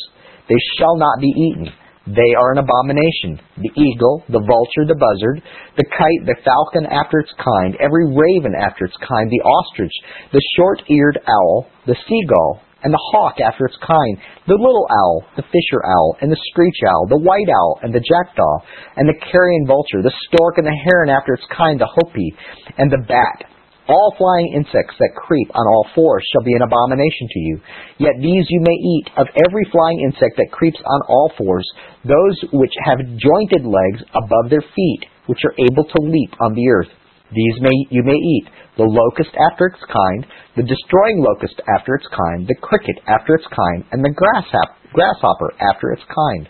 [0.49, 1.69] They shall not be eaten.
[2.09, 3.39] They are an abomination.
[3.61, 5.45] The eagle, the vulture, the buzzard,
[5.77, 9.93] the kite, the falcon after its kind, every raven after its kind, the ostrich,
[10.33, 14.17] the short eared owl, the seagull, and the hawk after its kind,
[14.49, 18.01] the little owl, the fisher owl, and the screech owl, the white owl, and the
[18.01, 18.55] jackdaw,
[18.97, 22.33] and the carrion vulture, the stork and the heron after its kind, the hoopoe,
[22.79, 23.45] and the bat.
[23.91, 27.57] All flying insects that creep on all fours shall be an abomination to you.
[27.99, 31.67] Yet these you may eat of every flying insect that creeps on all fours,
[32.07, 36.71] those which have jointed legs above their feet, which are able to leap on the
[36.71, 36.95] earth.
[37.35, 38.47] These may you may eat
[38.79, 40.23] the locust after its kind,
[40.55, 45.91] the destroying locust after its kind, the cricket after its kind, and the grasshopper after
[45.91, 46.47] its kind.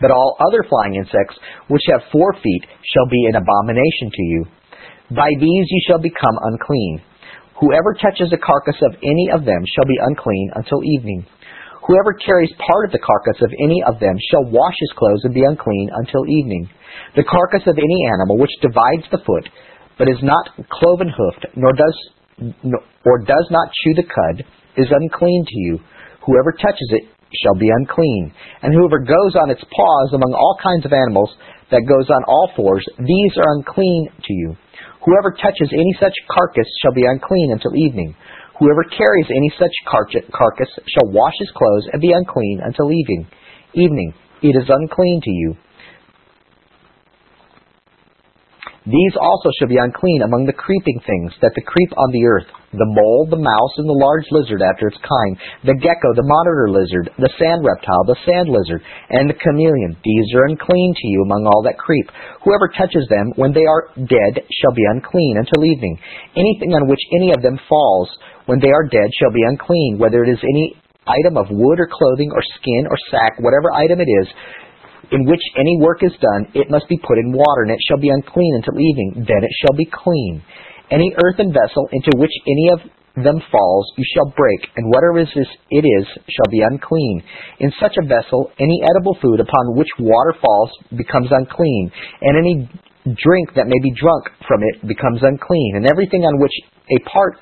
[0.00, 4.44] But all other flying insects which have four feet shall be an abomination to you.
[5.10, 7.02] By these you shall become unclean.
[7.60, 11.26] Whoever touches the carcass of any of them shall be unclean until evening.
[11.86, 15.34] Whoever carries part of the carcass of any of them shall wash his clothes and
[15.34, 16.68] be unclean until evening.
[17.14, 19.44] The carcass of any animal which divides the foot,
[19.98, 21.96] but is not cloven hoofed, nor does
[23.04, 24.42] or does not chew the cud,
[24.76, 25.78] is unclean to you.
[26.24, 27.04] Whoever touches it
[27.44, 28.32] shall be unclean.
[28.62, 31.30] And whoever goes on its paws among all kinds of animals,
[31.70, 34.56] that goes on all fours, these are unclean to you.
[35.04, 38.16] Whoever touches any such carcass shall be unclean until evening.
[38.58, 43.26] Whoever carries any such carcass shall wash his clothes and be unclean until evening.
[43.74, 45.56] Evening, it is unclean to you.
[48.84, 52.48] These also shall be unclean among the creeping things that the creep on the earth
[52.74, 56.68] the mole, the mouse, and the large lizard after its kind, the gecko, the monitor
[56.74, 59.94] lizard, the sand reptile, the sand lizard, and the chameleon.
[60.02, 62.10] These are unclean to you among all that creep.
[62.42, 65.98] Whoever touches them when they are dead shall be unclean until evening.
[66.34, 68.10] Anything on which any of them falls
[68.46, 70.74] when they are dead shall be unclean, whether it is any
[71.06, 74.28] item of wood or clothing or skin or sack, whatever item it is,
[75.14, 78.02] in which any work is done, it must be put in water, and it shall
[78.02, 79.22] be unclean until evening.
[79.22, 80.42] Then it shall be clean.
[80.90, 82.80] Any earthen vessel into which any of
[83.22, 87.22] them falls, you shall break, and whatever it is, it is shall be unclean.
[87.60, 92.66] In such a vessel, any edible food upon which water falls becomes unclean, and any
[93.14, 96.52] drink that may be drunk from it becomes unclean, and everything on which
[96.90, 97.38] a part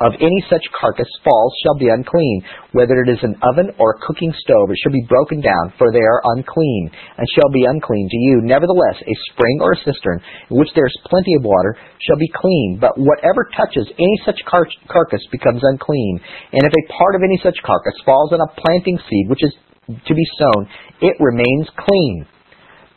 [0.00, 2.44] of any such carcass falls shall be unclean,
[2.76, 5.88] whether it is an oven or a cooking stove, it shall be broken down, for
[5.88, 8.34] they are unclean, and shall be unclean to you.
[8.44, 10.20] Nevertheless, a spring or a cistern,
[10.52, 14.36] in which there is plenty of water, shall be clean, but whatever touches any such
[14.44, 16.20] car- carcass becomes unclean.
[16.52, 19.54] And if a part of any such carcass falls on a planting seed, which is
[19.88, 20.68] to be sown,
[21.00, 22.26] it remains clean.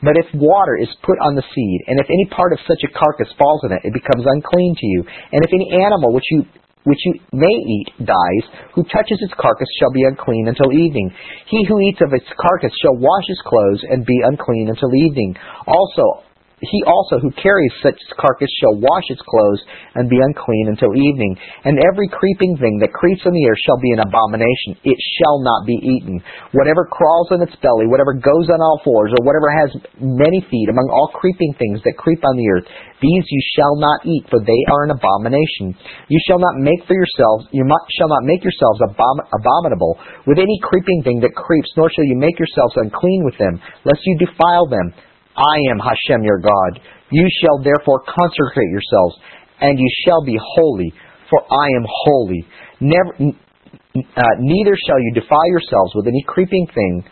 [0.01, 2.91] But if water is put on the seed, and if any part of such a
[2.91, 5.03] carcass falls on it, it becomes unclean to you.
[5.31, 6.47] And if any animal which you
[6.83, 11.11] which you may eat dies, who touches its carcass shall be unclean until evening.
[11.47, 15.35] He who eats of its carcass shall wash his clothes and be unclean until evening.
[15.67, 16.23] Also,
[16.59, 19.63] he also who carries such carcass shall wash his clothes
[19.95, 21.39] and be unclean until evening.
[21.63, 24.75] And every creeping thing that creeps on the earth shall be an abomination.
[24.83, 26.19] It shall not be eaten.
[26.51, 29.71] Whatever crawls on its belly, whatever goes on all fours, or whatever has
[30.03, 32.67] many feet among all creeping things that creep on the earth,
[32.99, 35.71] these you shall not eat, for they are an abomination.
[36.11, 37.63] You shall not make for yourselves, you
[37.95, 39.95] shall not make yourselves abom- abominable
[40.27, 44.03] with any creeping thing that creeps, nor shall you make yourselves unclean with them, lest
[44.03, 44.91] you defile them.
[45.39, 46.83] I am Hashem your God.
[47.11, 49.15] You shall therefore consecrate yourselves,
[49.61, 50.93] and you shall be holy,
[51.29, 52.45] for I am holy.
[52.81, 57.03] Never, uh, neither shall you defile yourselves with any creeping thing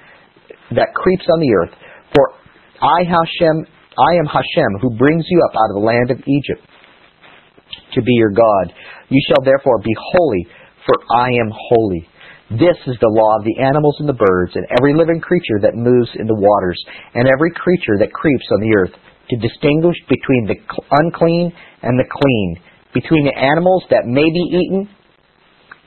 [0.75, 1.73] that creeps on the earth,
[2.13, 2.35] for
[2.83, 3.65] I Hashem,
[3.97, 6.67] I am Hashem, who brings you up out of the land of Egypt
[7.93, 8.73] to be your God.
[9.09, 10.47] You shall therefore be holy,
[10.85, 12.07] for I am holy.
[12.49, 15.75] This is the law of the animals and the birds, and every living creature that
[15.75, 16.79] moves in the waters,
[17.13, 18.95] and every creature that creeps on the earth,
[19.29, 20.55] to distinguish between the
[21.03, 21.51] unclean
[21.83, 22.49] and the clean,
[22.93, 24.87] between the animals that may be eaten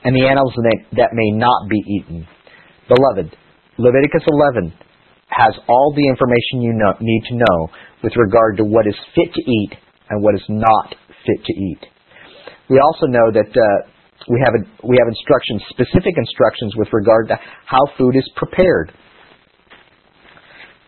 [0.03, 0.53] and the animals
[0.93, 2.27] that may not be eaten.
[2.87, 3.33] Beloved,
[3.77, 4.73] Leviticus 11
[5.29, 7.57] has all the information you know, need to know
[8.03, 9.73] with regard to what is fit to eat
[10.09, 10.93] and what is not
[11.25, 11.81] fit to eat.
[12.69, 13.89] We also know that uh,
[14.29, 18.93] we have a, we have instructions, specific instructions with regard to how food is prepared.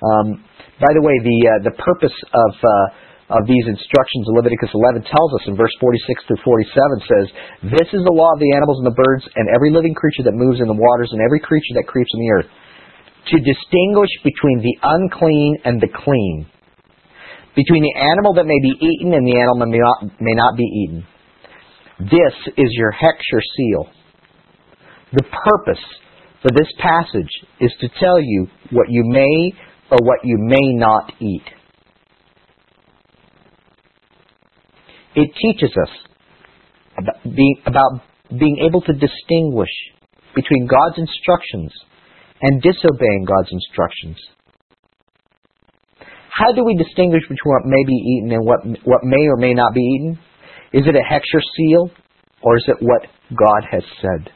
[0.03, 0.43] Um,
[0.77, 5.07] by the way, the uh, the purpose of uh, of these instructions in Leviticus 11
[5.07, 7.25] tells us in verse 46 through 47 says,
[7.71, 10.35] "This is the law of the animals and the birds and every living creature that
[10.35, 12.49] moves in the waters and every creature that creeps on the earth,
[13.31, 16.45] to distinguish between the unclean and the clean,
[17.55, 20.67] between the animal that may be eaten and the animal may not, may not be
[20.67, 21.07] eaten."
[21.99, 23.89] This is your Hechsher seal.
[25.11, 25.83] The purpose
[26.41, 27.29] for this passage
[27.59, 29.53] is to tell you what you may
[29.91, 31.43] or what you may not eat.
[35.15, 35.89] It teaches us
[36.97, 39.69] about being, about being able to distinguish
[40.35, 41.71] between God's instructions
[42.41, 44.17] and disobeying God's instructions.
[46.29, 49.53] How do we distinguish between what may be eaten and what, what may or may
[49.53, 50.19] not be eaten?
[50.73, 51.91] Is it a Hechsher seal
[52.41, 54.31] or is it what God has said?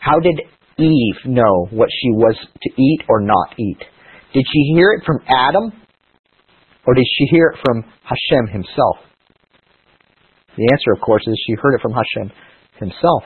[0.00, 0.40] How did
[0.78, 3.78] Eve know what she was to eat or not eat?
[4.32, 5.72] Did she hear it from Adam
[6.86, 8.96] or did she hear it from Hashem himself?
[10.56, 12.32] The answer, of course, is she heard it from Hashem
[12.78, 13.22] himself.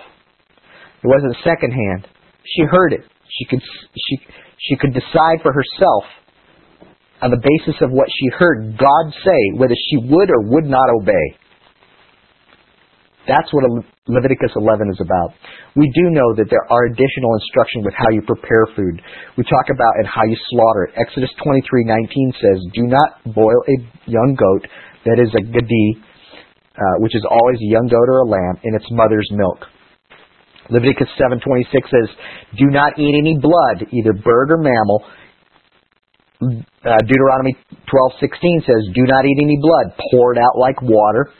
[1.03, 2.09] It wasn't secondhand.
[2.45, 3.01] She heard it.
[3.39, 3.61] She could
[3.97, 4.19] she
[4.59, 6.05] she could decide for herself
[7.23, 10.91] on the basis of what she heard God say whether she would or would not
[10.91, 11.39] obey.
[13.25, 13.65] That's what
[14.07, 15.33] Leviticus 11 is about.
[15.77, 19.01] We do know that there are additional instruction with how you prepare food.
[19.41, 21.01] We talk about and how you slaughter it.
[21.01, 24.69] Exodus 23:19 says, "Do not boil a young goat
[25.09, 25.89] that is a gadi,
[26.77, 29.69] uh, which is always a young goat or a lamb, in its mother's milk."
[30.69, 32.09] Leviticus 7:26 says,
[32.57, 35.05] "Do not eat any blood, either bird or mammal."
[36.43, 37.57] Uh, Deuteronomy
[37.87, 39.95] 12:16 says, "Do not eat any blood.
[40.11, 41.31] Pour it out like water."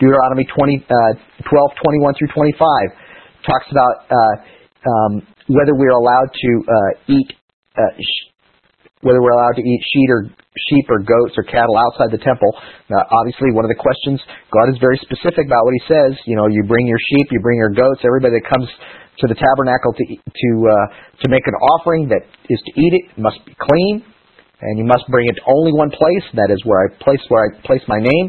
[0.00, 1.12] Deuteronomy 20, uh,
[1.44, 2.56] 12, 21 through 25
[3.44, 4.34] talks about uh,
[4.88, 5.12] um,
[5.48, 7.28] whether we're allowed to uh, eat,
[7.76, 8.24] uh, sh-
[9.04, 10.20] whether we're allowed to eat sheep or
[10.68, 12.50] sheep or goats or cattle outside the temple.
[12.88, 14.20] Now, obviously, one of the questions
[14.50, 16.12] God is very specific about what He says.
[16.26, 18.00] You know, you bring your sheep, you bring your goats.
[18.02, 18.68] Everybody that comes
[19.20, 20.86] to the tabernacle to to uh,
[21.22, 24.04] to make an offering that is to eat it must be clean,
[24.64, 26.24] and you must bring it to only one place.
[26.34, 28.26] That is where I place where I place my name.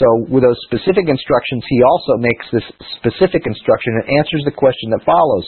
[0.00, 2.66] So with those specific instructions, he also makes this
[2.98, 5.46] specific instruction and answers the question that follows.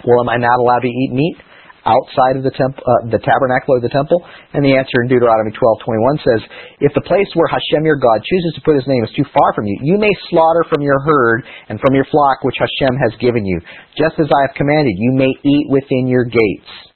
[0.00, 1.36] Well, am I not allowed to eat meat
[1.84, 4.24] outside of the temple, uh, the tabernacle or the temple?
[4.56, 6.40] And the answer in Deuteronomy 12:21 says,
[6.80, 9.52] "If the place where Hashem your God chooses to put His name is too far
[9.52, 13.14] from you, you may slaughter from your herd and from your flock which Hashem has
[13.16, 13.60] given you,
[13.96, 14.94] just as I have commanded.
[14.96, 16.95] You may eat within your gates."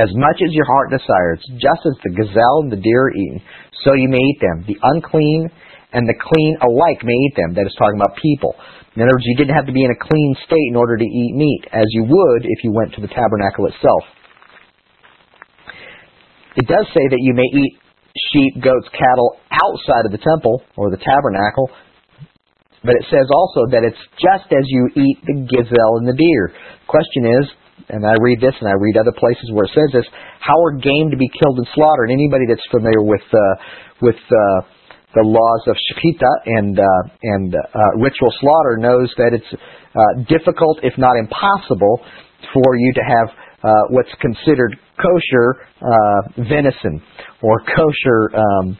[0.00, 3.44] As much as your heart desires, just as the gazelle and the deer are eaten,
[3.84, 4.64] so you may eat them.
[4.64, 5.52] The unclean
[5.92, 7.52] and the clean alike may eat them.
[7.52, 8.56] That is talking about people.
[8.96, 11.04] In other words, you didn't have to be in a clean state in order to
[11.04, 14.04] eat meat, as you would if you went to the tabernacle itself.
[16.56, 17.76] It does say that you may eat
[18.32, 21.70] sheep, goats, cattle outside of the temple or the tabernacle,
[22.82, 26.52] but it says also that it's just as you eat the gazelle and the deer.
[26.88, 27.44] Question is,
[27.88, 30.08] and I read this and I read other places where it says this,
[30.40, 32.10] how are game to be killed and slaughtered?
[32.10, 33.54] Anybody that's familiar with uh,
[34.02, 34.60] with uh,
[35.14, 36.84] the laws of shechita and uh,
[37.22, 42.04] and uh, ritual slaughter knows that it's uh, difficult, if not impossible,
[42.54, 43.28] for you to have
[43.62, 47.02] uh, what's considered kosher uh, venison
[47.42, 48.78] or kosher um,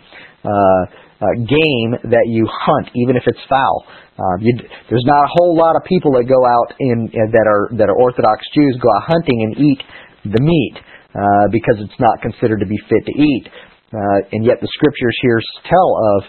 [1.21, 3.85] uh, game that you hunt, even if it's fowl.
[4.17, 4.57] Uh, you,
[4.89, 7.89] there's not a whole lot of people that go out in uh, that are that
[7.89, 9.81] are Orthodox Jews go out hunting and eat
[10.25, 10.77] the meat
[11.15, 13.47] uh, because it's not considered to be fit to eat.
[13.93, 16.21] Uh, and yet the scriptures here tell of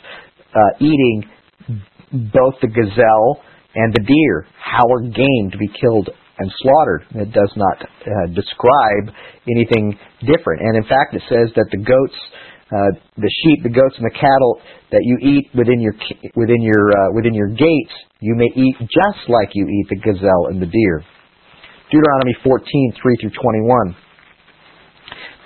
[0.55, 1.29] uh, eating
[2.33, 3.43] both the gazelle
[3.75, 7.05] and the deer, how are game to be killed and slaughtered.
[7.15, 9.15] It does not uh, describe
[9.47, 10.61] anything different.
[10.61, 12.19] And in fact, it says that the goats
[12.71, 15.91] uh, the sheep, the goats, and the cattle that you eat within your
[16.35, 20.47] within your uh, within your gates, you may eat just like you eat the gazelle
[20.47, 21.03] and the deer.
[21.91, 23.95] Deuteronomy 14, 3 through 21.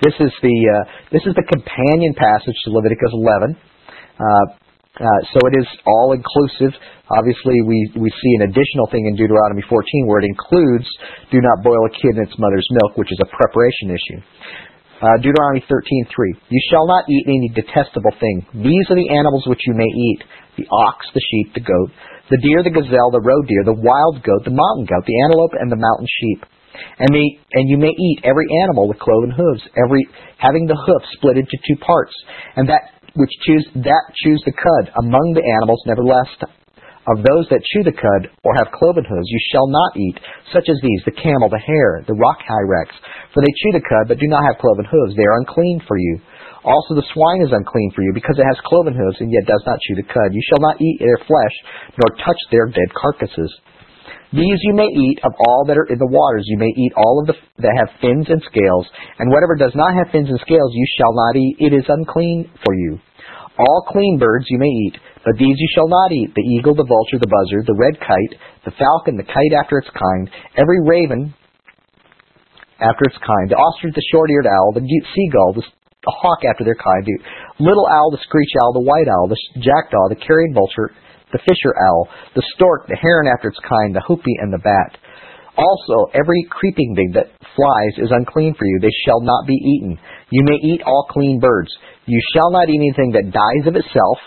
[0.06, 3.58] This is the uh, this is the companion passage to Leviticus 11.
[4.16, 4.66] Uh,
[4.96, 6.72] uh, so it is all inclusive.
[7.12, 10.88] Obviously, we, we see an additional thing in Deuteronomy 14 where it includes
[11.32, 14.20] do not boil a kid in its mother's milk, which is a preparation issue.
[15.02, 16.08] Uh, Deuteronomy 13:3.
[16.48, 18.46] You shall not eat any detestable thing.
[18.64, 20.24] These are the animals which you may eat:
[20.56, 21.92] the ox, the sheep, the goat,
[22.32, 25.52] the deer, the gazelle, the roe deer, the wild goat, the mountain goat, the antelope,
[25.60, 26.46] and the mountain sheep.
[27.00, 31.04] And, may, and you may eat every animal with cloven hooves, every having the hoof
[31.16, 32.12] split into two parts,
[32.56, 35.84] and that which chews that chews the cud among the animals.
[35.88, 36.28] Nevertheless,
[37.06, 40.18] of those that chew the cud or have cloven hooves you shall not eat,
[40.50, 42.94] such as these, the camel, the hare, the rock hyrax.
[43.34, 45.14] For they chew the cud, but do not have cloven hooves.
[45.14, 46.18] They are unclean for you.
[46.66, 49.62] Also the swine is unclean for you, because it has cloven hooves, and yet does
[49.70, 50.34] not chew the cud.
[50.34, 51.56] You shall not eat their flesh,
[52.02, 53.54] nor touch their dead carcasses.
[54.34, 56.44] These you may eat of all that are in the waters.
[56.50, 58.90] You may eat all of the that have fins and scales,
[59.20, 61.56] and whatever does not have fins and scales you shall not eat.
[61.60, 63.00] It is unclean for you.
[63.58, 66.84] All clean birds you may eat, but these you shall not eat the eagle, the
[66.84, 68.36] vulture, the buzzard, the red kite,
[68.66, 70.30] the falcon, the kite after its kind,
[70.60, 71.34] every raven
[72.80, 75.64] after its kind, the ostrich, the short eared owl, the seagull, the
[76.04, 77.16] hawk after their kind, the
[77.64, 80.92] little owl, the screech owl, the white owl, the jackdaw, the carrion vulture,
[81.32, 85.00] the fisher owl, the stork, the heron after its kind, the hoopoe, and the bat.
[85.56, 88.80] Also, every creeping thing that flies is unclean for you.
[88.82, 89.98] They shall not be eaten.
[90.30, 91.72] You may eat all clean birds.
[92.06, 94.18] You shall not eat anything that dies of itself.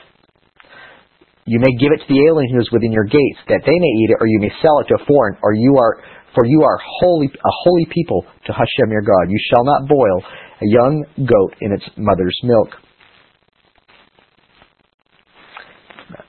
[1.46, 3.92] You may give it to the alien who is within your gates, that they may
[4.04, 6.02] eat it, or you may sell it to a foreign, or you are
[6.34, 9.30] for you are holy, a holy people to Hashem your God.
[9.30, 10.22] You shall not boil
[10.60, 12.68] a young goat in its mother's milk.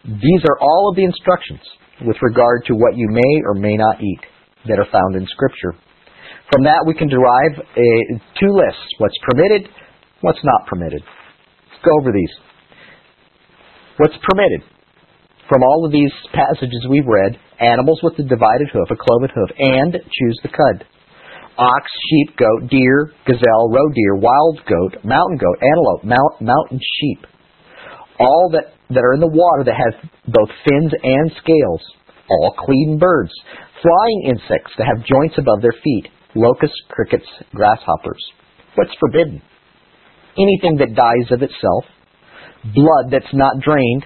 [0.06, 1.60] These are all of the instructions
[2.06, 4.22] with regard to what you may or may not eat
[4.68, 5.76] that are found in Scripture.
[6.52, 7.90] From that, we can derive a,
[8.40, 9.70] two lists what's permitted,
[10.22, 11.04] what's not permitted.
[11.84, 12.34] Go over these.
[13.98, 14.64] What's permitted?
[15.48, 19.50] From all of these passages we've read, animals with a divided hoof, a cloven hoof,
[19.58, 20.86] and chews the cud.
[21.58, 27.26] Ox, sheep, goat, deer, gazelle, roe deer, wild goat, mountain goat, antelope, mount, mountain sheep.
[28.20, 31.82] All that, that are in the water that have both fins and scales.
[32.30, 33.32] All clean birds.
[33.82, 36.08] Flying insects that have joints above their feet.
[36.36, 38.24] Locusts, crickets, grasshoppers.
[38.76, 39.42] What's forbidden?
[40.40, 41.86] Anything that dies of itself.
[42.74, 44.06] Blood that's not drained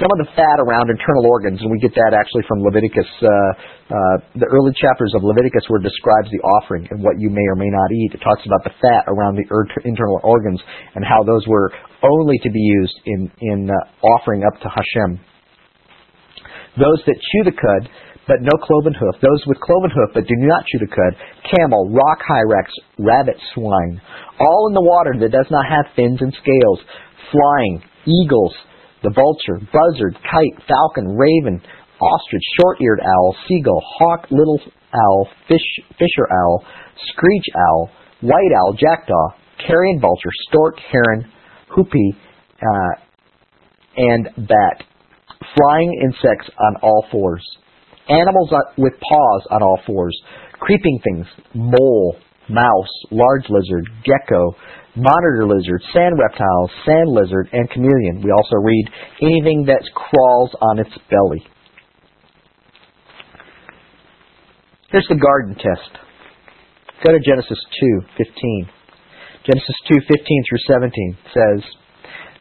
[0.00, 3.28] some of the fat around internal organs, and we get that actually from Leviticus, uh,
[3.28, 7.44] uh, the early chapters of Leviticus where it describes the offering and what you may
[7.52, 8.16] or may not eat.
[8.16, 10.60] It talks about the fat around the er- internal organs
[10.96, 11.68] and how those were
[12.00, 13.76] only to be used in, in uh,
[14.16, 15.20] offering up to Hashem.
[16.80, 17.84] Those that chew the cud,
[18.26, 19.16] but no cloven hoof.
[19.20, 21.12] Those with cloven hoof, but do not chew the cud.
[21.50, 24.00] Camel, rock hyrax, rabbit, swine.
[24.38, 26.80] All in the water that does not have fins and scales.
[27.30, 28.54] Flying, eagles,
[29.02, 31.60] the vulture, buzzard, kite, falcon, raven,
[32.00, 34.60] ostrich, short-eared owl, seagull, hawk, little
[34.94, 35.66] owl, fish,
[35.98, 36.64] fisher owl,
[37.10, 39.28] screech owl, white owl, jackdaw,
[39.66, 41.30] carrion vulture, stork, heron,
[41.68, 42.12] hoopoe,
[42.62, 42.94] uh,
[43.96, 44.84] and bat.
[45.56, 47.44] Flying insects on all fours.
[48.08, 50.18] Animals with paws on all fours.
[50.58, 52.16] Creeping things, mole,
[52.48, 54.54] mouse, large lizard, gecko,
[54.96, 58.22] monitor lizard, sand reptile, sand lizard, and chameleon.
[58.22, 58.86] We also read
[59.22, 61.46] anything that crawls on its belly.
[64.90, 65.90] Here's the garden test.
[67.06, 68.68] Go to Genesis 2:15.
[69.44, 71.64] Genesis 2:15 through 17 says,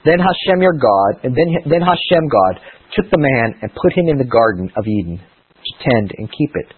[0.04, 2.60] "Then Hashem your God, and then then Hashem God
[2.92, 5.22] took the man and put him in the garden of Eden
[5.84, 6.74] tend and keep it.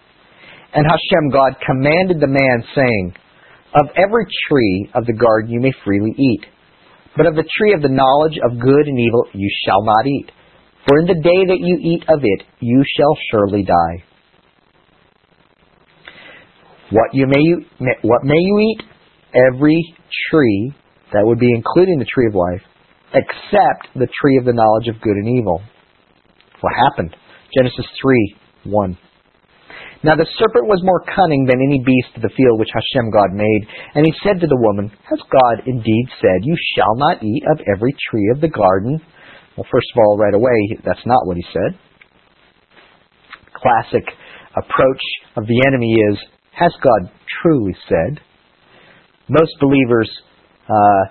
[0.74, 3.14] And Hashem God commanded the man, saying,
[3.74, 6.46] of every tree of the garden you may freely eat,
[7.16, 10.30] but of the tree of the knowledge of good and evil you shall not eat.
[10.86, 14.04] For in the day that you eat of it, you shall surely die.
[16.90, 17.64] What you may you,
[18.02, 18.84] what may you eat?
[19.34, 19.96] Every
[20.30, 20.74] tree
[21.12, 22.62] that would be including the tree of life,
[23.14, 25.62] except the tree of the knowledge of good and evil.
[26.60, 27.16] What happened?
[27.56, 28.98] Genesis three one.
[30.04, 33.32] Now the serpent was more cunning than any beast of the field which Hashem God
[33.32, 33.62] made.
[33.96, 37.64] And he said to the woman, Has God indeed said, You shall not eat of
[37.64, 39.00] every tree of the garden?
[39.56, 41.80] Well, first of all, right away, that's not what he said.
[43.56, 44.04] Classic
[44.52, 45.04] approach
[45.40, 46.18] of the enemy is,
[46.52, 47.08] Has God
[47.40, 48.20] truly said?
[49.28, 50.10] Most believers
[50.68, 51.04] uh,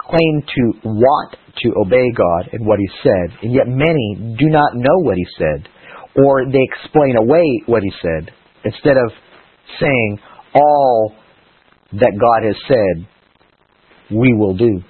[0.00, 4.74] claim to want to obey God and what he said, and yet many do not
[4.74, 5.68] know what he said
[6.16, 8.30] or they explain away what he said
[8.64, 9.12] instead of
[9.80, 10.18] saying
[10.54, 11.14] all
[11.92, 13.08] that God has said
[14.12, 14.82] we will do.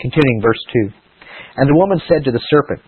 [0.00, 0.92] Continuing verse 2.
[1.56, 2.80] And the woman said to the serpent,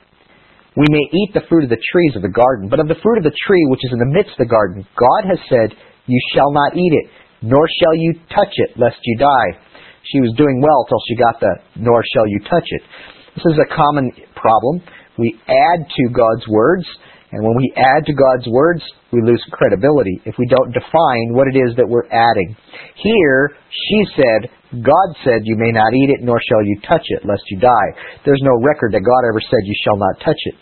[0.76, 3.18] We may eat the fruit of the trees of the garden, but of the fruit
[3.18, 5.76] of the tree which is in the midst of the garden, God has said,
[6.06, 7.10] You shall not eat it,
[7.42, 9.60] nor shall you touch it, lest you die.
[10.12, 12.82] She was doing well till she got the, nor shall you touch it.
[13.36, 14.80] This is a common problem.
[15.18, 16.86] We add to God's words
[17.30, 18.80] and when we add to God's words,
[19.12, 22.56] we lose credibility if we don't define what it is that we're adding.
[22.96, 24.48] Here, she said,
[24.80, 27.88] God said, You may not eat it, nor shall you touch it, lest you die.
[28.24, 30.56] There's no record that God ever said, You shall not touch it.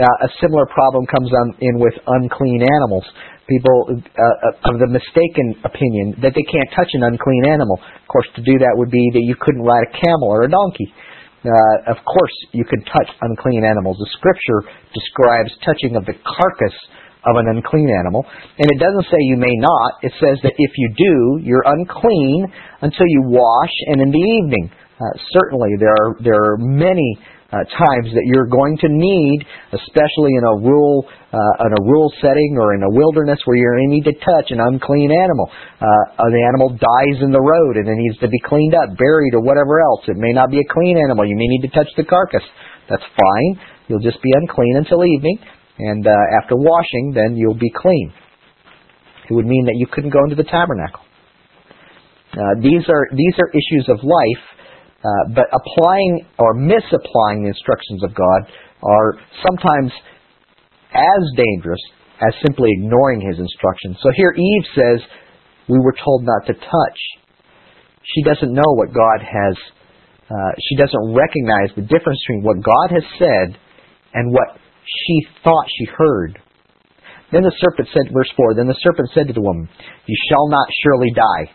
[0.00, 3.04] Uh, a similar problem comes on, in with unclean animals.
[3.44, 7.76] People uh, uh, of the mistaken opinion that they can't touch an unclean animal.
[7.76, 10.50] Of course, to do that would be that you couldn't ride a camel or a
[10.50, 10.88] donkey.
[11.40, 13.96] Uh, of course, you can touch unclean animals.
[13.96, 14.60] The scripture
[14.92, 16.76] describes touching of the carcass
[17.24, 18.24] of an unclean animal,
[18.56, 20.00] and it doesn't say you may not.
[20.02, 22.46] It says that if you do, you're unclean
[22.80, 24.70] until you wash and in the evening.
[25.00, 27.16] Uh, certainly, there are there are many
[27.50, 29.42] uh, times that you're going to need,
[29.74, 31.02] especially in a rural
[31.34, 34.16] uh, in a rural setting or in a wilderness where you're going to need to
[34.22, 35.46] touch an unclean animal.
[35.78, 39.34] Uh, the animal dies in the road and it needs to be cleaned up, buried,
[39.34, 40.02] or whatever else.
[40.06, 41.26] It may not be a clean animal.
[41.26, 42.42] You may need to touch the carcass.
[42.90, 43.52] That's fine.
[43.86, 45.38] You'll just be unclean until evening,
[45.78, 48.14] and uh, after washing, then you'll be clean.
[49.30, 51.02] It would mean that you couldn't go into the tabernacle.
[52.30, 54.44] Uh, these are these are issues of life,
[55.00, 58.40] uh, but applying or misapplying the instructions of God
[58.82, 59.92] are sometimes
[60.92, 61.80] as dangerous
[62.20, 63.96] as simply ignoring His instructions.
[64.02, 65.00] So here Eve says,
[65.68, 66.98] "We were told not to touch."
[68.02, 69.56] She doesn't know what God has.
[70.30, 73.58] Uh, she doesn't recognize the difference between what God has said
[74.14, 76.38] and what she thought she heard.
[77.32, 79.68] Then the serpent said, verse 4, Then the serpent said to the woman,
[80.06, 81.54] You shall not surely die.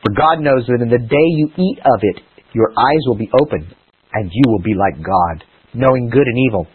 [0.00, 2.18] For God knows that in the day you eat of it,
[2.54, 3.74] your eyes will be opened,
[4.12, 5.44] and you will be like God,
[5.74, 6.66] knowing good and evil.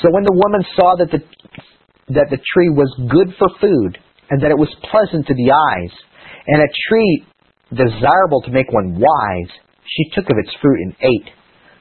[0.00, 1.20] So when the woman saw that the,
[2.14, 3.98] that the tree was good for food,
[4.30, 5.92] and that it was pleasant to the eyes,
[6.46, 7.26] and a tree
[7.74, 9.52] desirable to make one wise,
[9.82, 11.30] she took of its fruit and ate.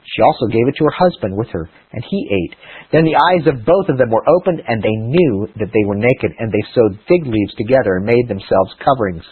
[0.09, 2.57] She also gave it to her husband with her, and he ate.
[2.91, 6.01] Then the eyes of both of them were opened, and they knew that they were
[6.01, 9.25] naked, and they sewed fig leaves together and made themselves coverings.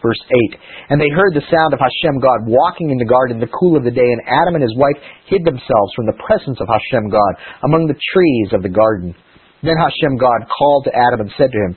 [0.00, 0.20] Verse
[0.56, 3.52] 8 And they heard the sound of Hashem God walking in the garden in the
[3.52, 4.96] cool of the day, and Adam and his wife
[5.28, 7.32] hid themselves from the presence of Hashem God
[7.68, 9.12] among the trees of the garden.
[9.60, 11.72] Then Hashem God called to Adam and said to him,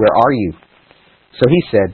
[0.00, 0.50] Where are you?
[1.36, 1.92] So he said,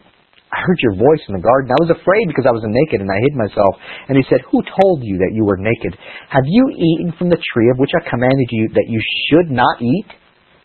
[0.54, 1.74] I heard your voice in the garden.
[1.74, 3.74] I was afraid because I was naked and I hid myself.
[4.06, 5.98] And he said, Who told you that you were naked?
[6.30, 9.82] Have you eaten from the tree of which I commanded you that you should not
[9.82, 10.06] eat?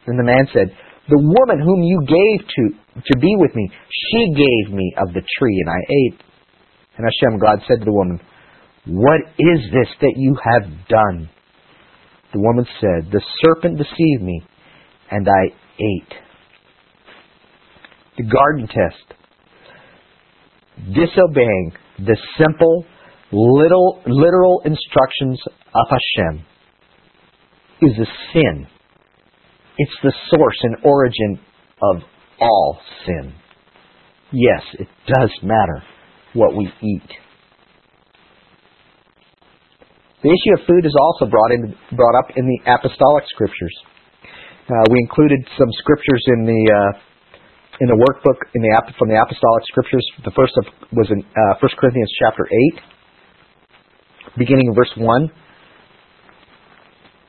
[0.06, 0.70] Then the man said,
[1.10, 2.64] The woman whom you gave to,
[3.06, 6.22] to be with me, she gave me of the tree and I ate.
[6.98, 8.20] And Hashem God said to the woman,
[8.86, 11.30] What is this that you have done?
[12.34, 14.42] The woman said, The serpent deceived me
[15.12, 16.14] and I ate.
[18.18, 19.20] The garden test
[20.88, 22.86] disobeying the simple,
[23.32, 25.40] little, literal instructions
[25.74, 26.46] of Hashem
[27.82, 28.68] is a sin.
[29.78, 31.40] It's the source and origin
[31.82, 32.04] of
[32.40, 33.34] all sin.
[34.32, 35.84] Yes, it does matter
[36.34, 37.10] what we eat.
[40.22, 43.74] The issue of food is also brought, in, brought up in the apostolic scriptures.
[44.70, 47.00] Uh, we included some scriptures in the uh,
[47.82, 48.70] in the workbook in the
[49.00, 50.06] from the apostolic scriptures.
[50.24, 52.78] The first of, was in uh, 1 Corinthians chapter eight,
[54.38, 55.32] beginning in verse one.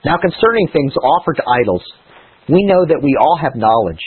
[0.04, 1.84] Now concerning things offered to idols,
[2.48, 4.02] we know that we all have knowledge.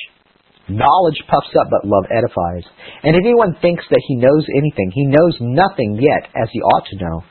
[0.70, 2.64] Knowledge puffs up, but love edifies.
[3.04, 6.88] And if anyone thinks that he knows anything, he knows nothing yet as he ought
[6.88, 7.24] to know.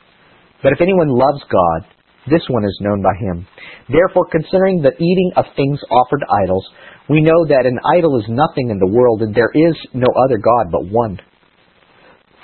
[0.61, 1.89] But if anyone loves God,
[2.29, 3.47] this one is known by him.
[3.89, 6.65] Therefore, concerning the eating of things offered to idols,
[7.09, 10.37] we know that an idol is nothing in the world, and there is no other
[10.37, 11.19] God but one.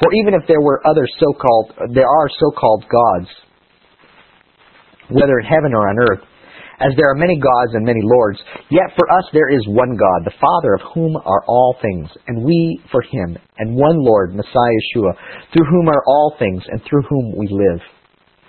[0.02, 3.30] For even if there were other so-called, there are so-called gods,
[5.12, 6.24] whether in heaven or on earth,
[6.80, 8.40] as there are many gods and many lords,
[8.72, 12.44] yet for us there is one God, the Father of whom are all things, and
[12.44, 15.14] we for him, and one Lord, Messiah Yeshua,
[15.52, 17.82] through whom are all things, and through whom we live.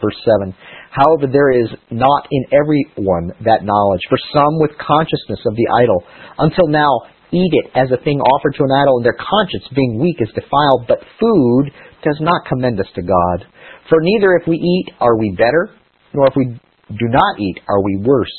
[0.00, 0.54] Verse 7.
[0.90, 4.00] However, there is not in every one that knowledge.
[4.08, 6.02] For some with consciousness of the idol,
[6.38, 6.88] until now
[7.32, 10.32] eat it as a thing offered to an idol, and their conscience, being weak, is
[10.34, 10.88] defiled.
[10.88, 11.70] But food
[12.02, 13.46] does not commend us to God.
[13.88, 15.70] For neither if we eat are we better,
[16.14, 16.58] nor if we
[16.90, 18.36] do not eat are we worse.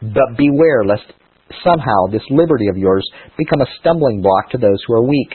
[0.00, 1.04] But beware lest
[1.64, 5.34] somehow this liberty of yours become a stumbling block to those who are weak.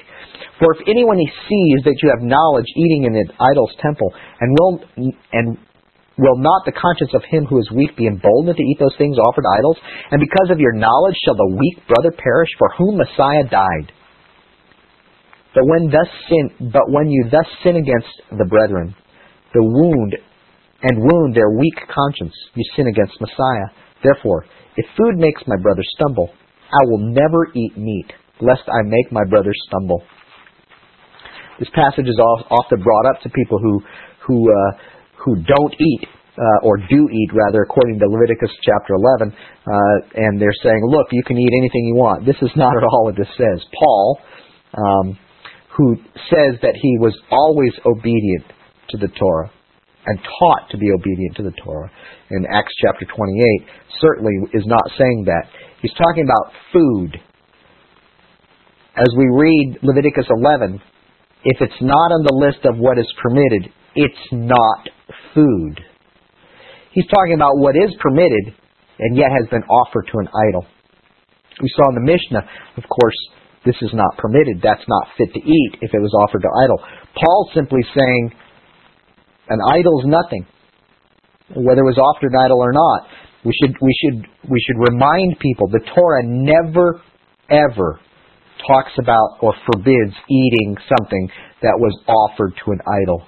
[0.59, 4.79] For if anyone sees that you have knowledge eating in an idol's temple, and will
[5.31, 5.57] and
[6.17, 9.17] Will not the conscience of him who is weak be emboldened to eat those things
[9.21, 9.77] offered to idols?
[10.09, 13.93] And because of your knowledge shall the weak brother perish for whom Messiah died.
[15.53, 18.95] But when thus sin, but when you thus sin against the brethren,
[19.53, 20.17] the wound
[20.83, 23.67] and wound their weak conscience, you sin against Messiah.
[24.03, 26.29] Therefore, if food makes my brother stumble,
[26.69, 28.11] I will never eat meat,
[28.41, 30.03] lest I make my brother stumble.
[31.59, 33.81] This passage is often brought up to people who
[34.27, 34.77] who uh,
[35.25, 36.07] who don't eat
[36.37, 39.73] uh, or do eat rather, according to Leviticus chapter 11, uh,
[40.13, 42.25] and they're saying, look, you can eat anything you want.
[42.27, 43.65] This is not at all what this says.
[43.73, 44.19] Paul,
[44.77, 45.17] um,
[45.75, 45.95] who
[46.29, 48.45] says that he was always obedient
[48.89, 49.51] to the Torah
[50.07, 51.91] and taught to be obedient to the Torah
[52.31, 53.67] in Acts chapter 28,
[53.99, 55.51] certainly is not saying that.
[55.81, 57.19] He's talking about food.
[58.95, 60.81] As we read Leviticus 11,
[61.43, 64.89] if it's not on the list of what is permitted, it's not
[65.35, 65.79] food.
[66.91, 68.55] He's talking about what is permitted
[68.99, 70.65] and yet has been offered to an idol.
[71.61, 72.41] We saw in the Mishnah,
[72.77, 73.17] of course,
[73.65, 74.61] this is not permitted.
[74.63, 76.79] That's not fit to eat if it was offered to idol.
[77.13, 78.31] Paul's simply saying
[79.49, 80.45] an idol is nothing,
[81.55, 83.07] whether it was offered an idol or not.
[83.45, 87.01] We should we should we should remind people the Torah never
[87.49, 87.99] ever
[88.67, 91.29] talks about or forbids eating something
[91.61, 93.23] that was offered to an idol.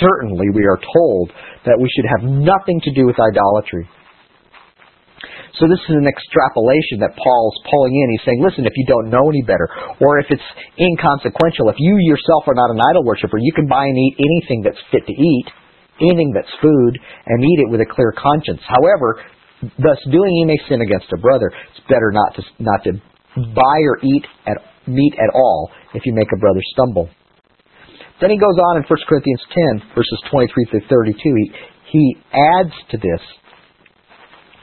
[0.00, 1.32] Certainly, we are told
[1.64, 3.88] that we should have nothing to do with idolatry.
[5.58, 8.06] So this is an extrapolation that Paul's pulling in.
[8.14, 9.66] He's saying, listen, if you don't know any better,
[9.98, 10.48] or if it's
[10.78, 14.62] inconsequential, if you yourself are not an idol worshiper, you can buy and eat anything
[14.62, 15.46] that's fit to eat,
[15.98, 16.92] anything that's food,
[17.26, 18.62] and eat it with a clear conscience.
[18.62, 19.26] However,
[19.82, 21.50] thus doing you may sin against a brother.
[21.74, 22.92] It's better not to not to
[23.54, 27.10] buy or eat at meat at all if you make a brother stumble.
[28.20, 29.40] Then he goes on in 1 Corinthians
[29.80, 31.16] 10, verses 23 through 32.
[31.16, 31.52] He,
[31.90, 33.22] he adds to this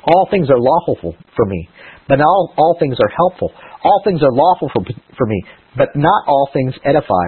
[0.08, 1.70] all things are lawful for me,
[2.08, 3.52] but all, all things are helpful.
[3.84, 4.84] All things are lawful for,
[5.18, 5.44] for me,
[5.76, 7.28] but not all things edify.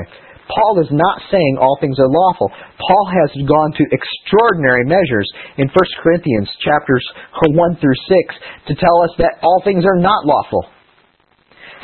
[0.49, 2.49] Paul is not saying all things are lawful.
[2.49, 7.05] Paul has gone to extraordinary measures in 1 Corinthians chapters
[7.45, 8.35] 1 through 6
[8.67, 10.65] to tell us that all things are not lawful.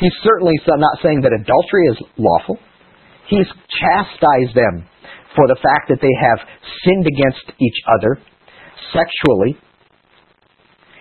[0.00, 2.58] He's certainly not saying that adultery is lawful.
[3.28, 4.88] He's chastised them
[5.36, 6.40] for the fact that they have
[6.84, 8.18] sinned against each other
[8.92, 9.56] sexually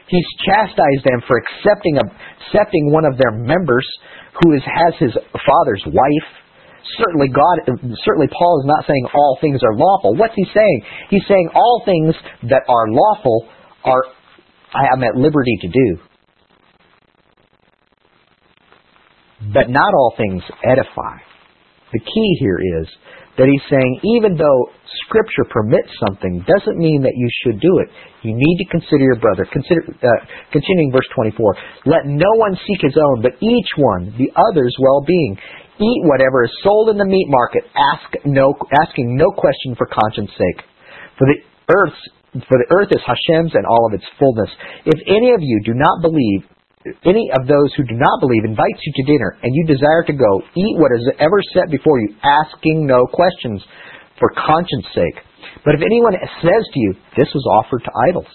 [0.08, 2.06] He's chastised them for accepting, a,
[2.46, 3.88] accepting one of their members
[4.42, 6.30] who is, has his father's wife.
[7.02, 10.16] Certainly, God, certainly, Paul is not saying all things are lawful.
[10.16, 10.82] What's he saying?
[11.10, 12.14] He's saying all things
[12.50, 13.48] that are lawful
[13.84, 14.04] are
[14.74, 16.00] I am at liberty to do,
[19.54, 21.18] but not all things edify.
[21.94, 22.88] The key here is
[23.38, 24.72] that he's saying even though
[25.08, 27.90] Scripture permits something doesn't mean that you should do it.
[28.24, 29.46] You need to consider your brother.
[29.52, 30.10] Consider, uh,
[30.52, 31.36] continuing verse 24.
[31.86, 35.38] Let no one seek his own, but each one the other's well-being.
[35.76, 40.32] Eat whatever is sold in the meat market, ask no, asking no question for conscience
[40.32, 40.64] sake.
[41.20, 42.00] For the earth,
[42.48, 44.50] for the earth is Hashem's and all of its fullness.
[44.86, 46.48] If any of you do not believe,
[47.06, 50.14] any of those who do not believe invites you to dinner, and you desire to
[50.14, 53.62] go, eat what is ever set before you, asking no questions,
[54.20, 55.18] for conscience sake.
[55.66, 58.30] But if anyone says to you, this was offered to idols,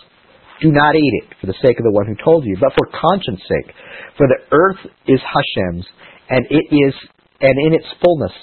[0.61, 2.91] do not eat it for the sake of the one who told you, but for
[2.93, 3.75] conscience sake.
[4.19, 5.87] For the earth is Hashem's,
[6.29, 6.95] and it is,
[7.41, 8.35] and in its fullness.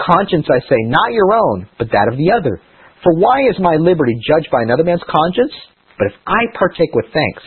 [0.00, 2.60] Conscience, I say, not your own, but that of the other.
[3.02, 5.52] For why is my liberty judged by another man's conscience?
[5.98, 7.42] But if I partake with thanks,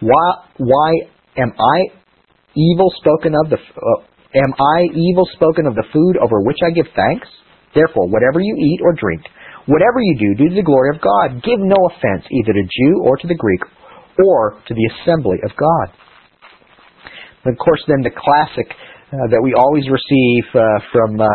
[0.00, 0.26] why,
[0.58, 0.90] why
[1.36, 1.78] Am I
[2.54, 4.00] evil spoken of the uh,
[4.38, 7.26] am I evil spoken of the food over which I give thanks?
[7.74, 9.26] Therefore, whatever you eat or drink,
[9.66, 11.42] whatever you do, do to the glory of God.
[11.42, 13.62] Give no offense either to Jew or to the Greek
[14.22, 15.90] or to the assembly of God.
[17.44, 18.70] And of course, then the classic
[19.12, 21.26] uh, that we always receive uh, from uh,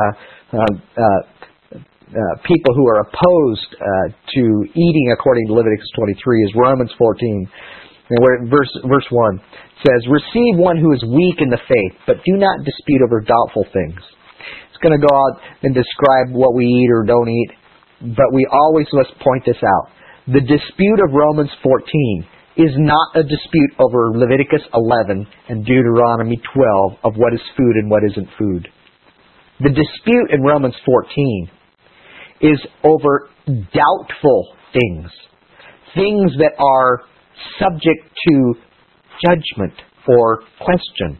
[0.52, 1.04] uh,
[2.10, 3.70] uh people who are opposed
[4.34, 4.43] to
[4.74, 7.47] eating according to Leviticus 23 is Romans 14.
[8.10, 9.39] Where verse verse one
[9.86, 13.66] says, "Receive one who is weak in the faith, but do not dispute over doubtful
[13.72, 14.01] things."
[14.70, 17.51] It's going to go out and describe what we eat or don't eat,
[18.01, 19.91] but we always must point this out.
[20.28, 22.26] The dispute of Romans 14
[22.57, 27.89] is not a dispute over Leviticus 11 and Deuteronomy 12 of what is food and
[27.89, 28.68] what isn't food.
[29.60, 31.49] The dispute in Romans 14
[32.41, 35.12] is over doubtful things,
[35.95, 37.01] things that are
[37.59, 38.53] subject to
[39.25, 39.73] judgment
[40.07, 41.19] or question.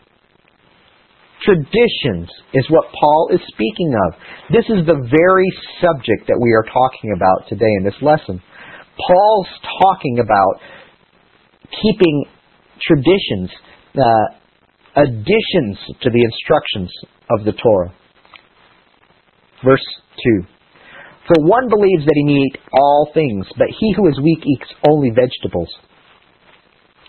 [1.43, 4.13] Traditions is what Paul is speaking of.
[4.51, 5.49] This is the very
[5.80, 8.41] subject that we are talking about today in this lesson.
[8.99, 10.59] Paul's talking about
[11.82, 12.26] keeping
[12.82, 13.49] traditions,
[13.95, 16.91] uh, additions to the instructions
[17.32, 17.93] of the Torah.
[19.63, 19.86] Verse
[20.24, 20.43] 2.
[21.28, 24.74] For one believes that he may eat all things, but he who is weak eats
[24.89, 25.70] only vegetables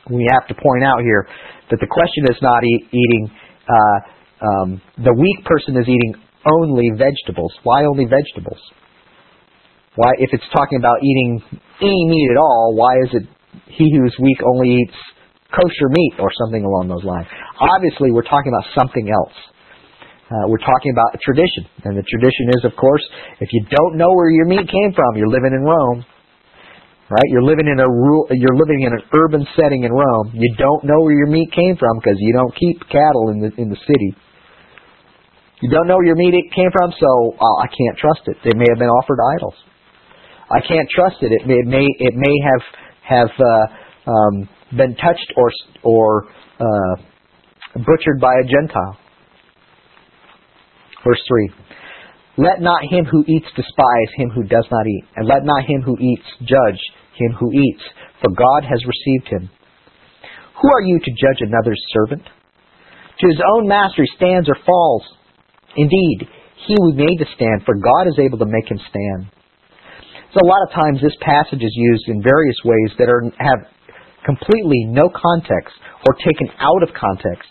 [0.08, 1.28] we have to point out here
[1.70, 3.24] that the question is not eat, eating,
[3.68, 3.98] uh,
[4.40, 4.68] um,
[5.04, 6.14] the weak person is eating
[6.48, 7.52] only vegetables.
[7.62, 8.58] Why only vegetables?
[9.96, 11.42] Why, if it's talking about eating
[11.82, 13.24] any meat at all, why is it
[13.68, 14.96] he who is weak only eats
[15.52, 17.26] kosher meat or something along those lines?
[17.60, 19.36] Obviously, we're talking about something else.
[20.30, 23.02] Uh, we're talking about a tradition, and the tradition is, of course,
[23.42, 26.06] if you don't know where your meat came from, you're living in Rome
[27.10, 27.28] right?
[27.34, 27.88] You're living in a
[28.30, 30.30] you're living in an urban setting in Rome.
[30.32, 33.50] You don't know where your meat came from because you don't keep cattle in the
[33.58, 34.14] in the city.
[35.60, 38.36] You don't know where your meat came from, so uh, I can't trust it.
[38.46, 39.58] It may have been offered idols.
[40.50, 41.32] I can't trust it.
[41.32, 42.62] It may it may, it may have
[43.02, 44.48] have uh, um,
[44.78, 45.50] been touched or
[45.82, 46.24] or
[46.60, 46.94] uh,
[47.74, 48.96] butchered by a Gentile.
[51.04, 51.50] Verse three.
[52.36, 55.82] Let not him who eats despise him who does not eat, and let not him
[55.82, 56.80] who eats judge
[57.20, 57.84] him who eats,
[58.20, 59.50] for God has received him.
[60.60, 62.24] Who are you to judge another's servant?
[62.24, 65.04] To his own master he stands or falls.
[65.76, 66.28] Indeed,
[66.66, 69.32] he who made to stand, for God is able to make him stand.
[70.32, 73.66] So a lot of times this passage is used in various ways that are have
[74.24, 75.74] completely no context
[76.06, 77.50] or taken out of context.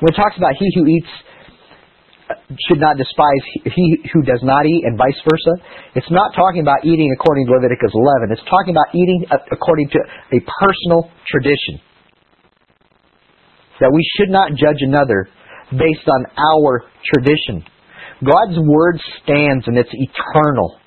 [0.00, 1.12] When it talks about he who eats
[2.68, 5.54] should not despise he who does not eat and vice versa.
[5.94, 8.32] It's not talking about eating according to Leviticus 11.
[8.32, 9.98] It's talking about eating according to
[10.32, 11.80] a personal tradition.
[13.80, 15.28] That we should not judge another
[15.72, 17.64] based on our tradition.
[18.22, 20.78] God's word stands and it's eternal.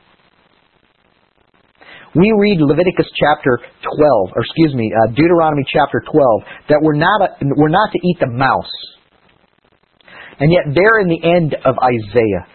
[2.15, 7.19] We read Leviticus chapter 12, or excuse me, uh, Deuteronomy chapter 12, that we're not,
[7.27, 7.27] a,
[7.59, 8.71] we're not to eat the mouse.
[10.39, 12.45] And yet there in the end of Isaiah,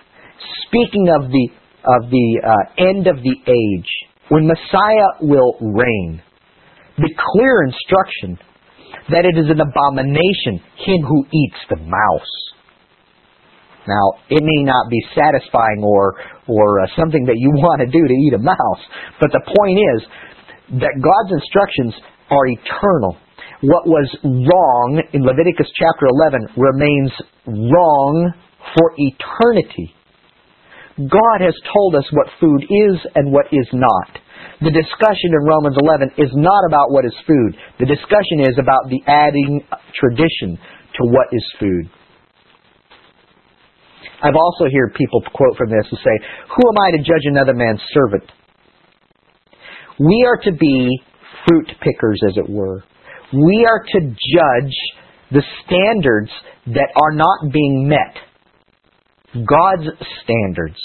[0.66, 1.49] speaking of the,
[1.85, 3.91] of the uh, end of the age,
[4.28, 6.22] when Messiah will reign,
[6.99, 8.39] the clear instruction
[9.11, 12.35] that it is an abomination him who eats the mouse.
[13.89, 16.14] Now, it may not be satisfying or,
[16.47, 18.83] or uh, something that you want to do to eat a mouse,
[19.20, 21.95] but the point is that God's instructions
[22.31, 23.16] are eternal
[23.61, 27.13] what was wrong in Leviticus chapter 11 remains
[27.45, 28.33] wrong
[28.73, 29.93] for eternity.
[30.97, 34.17] God has told us what food is and what is not.
[34.65, 37.57] The discussion in Romans 11 is not about what is food.
[37.81, 39.61] The discussion is about the adding
[39.97, 41.85] tradition to what is food.
[44.23, 46.17] I've also heard people quote from this and say,
[46.49, 48.25] Who am I to judge another man's servant?
[49.99, 51.01] We are to be
[51.49, 52.85] fruit pickers, as it were
[53.33, 54.74] we are to judge
[55.31, 56.31] the standards
[56.66, 58.16] that are not being met.
[59.47, 59.89] God's
[60.24, 60.76] standards.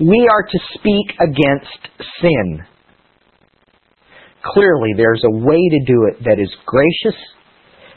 [0.00, 1.80] We are to speak against
[2.20, 2.64] sin.
[4.42, 7.18] Clearly, there's a way to do it that is gracious,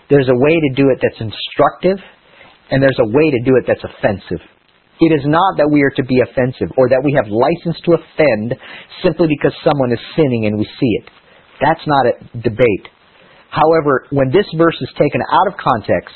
[0.09, 1.99] there's a way to do it that's instructive,
[2.71, 4.43] and there's a way to do it that's offensive.
[4.99, 7.99] It is not that we are to be offensive or that we have license to
[8.01, 8.55] offend
[9.03, 11.05] simply because someone is sinning and we see it.
[11.61, 12.87] That's not a debate.
[13.49, 16.15] However, when this verse is taken out of context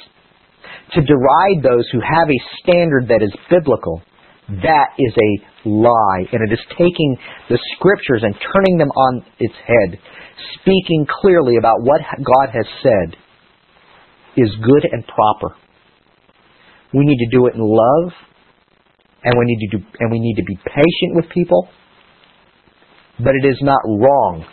[0.94, 4.02] to deride those who have a standard that is biblical,
[4.50, 6.28] that is a lie.
[6.32, 7.18] And it is taking
[7.50, 10.00] the scriptures and turning them on its head,
[10.60, 13.16] speaking clearly about what God has said
[14.36, 15.56] is good and proper.
[16.94, 18.12] We need to do it in love,
[19.24, 21.70] and we need to do, and we need to be patient with people.
[23.20, 24.46] But it is not wrong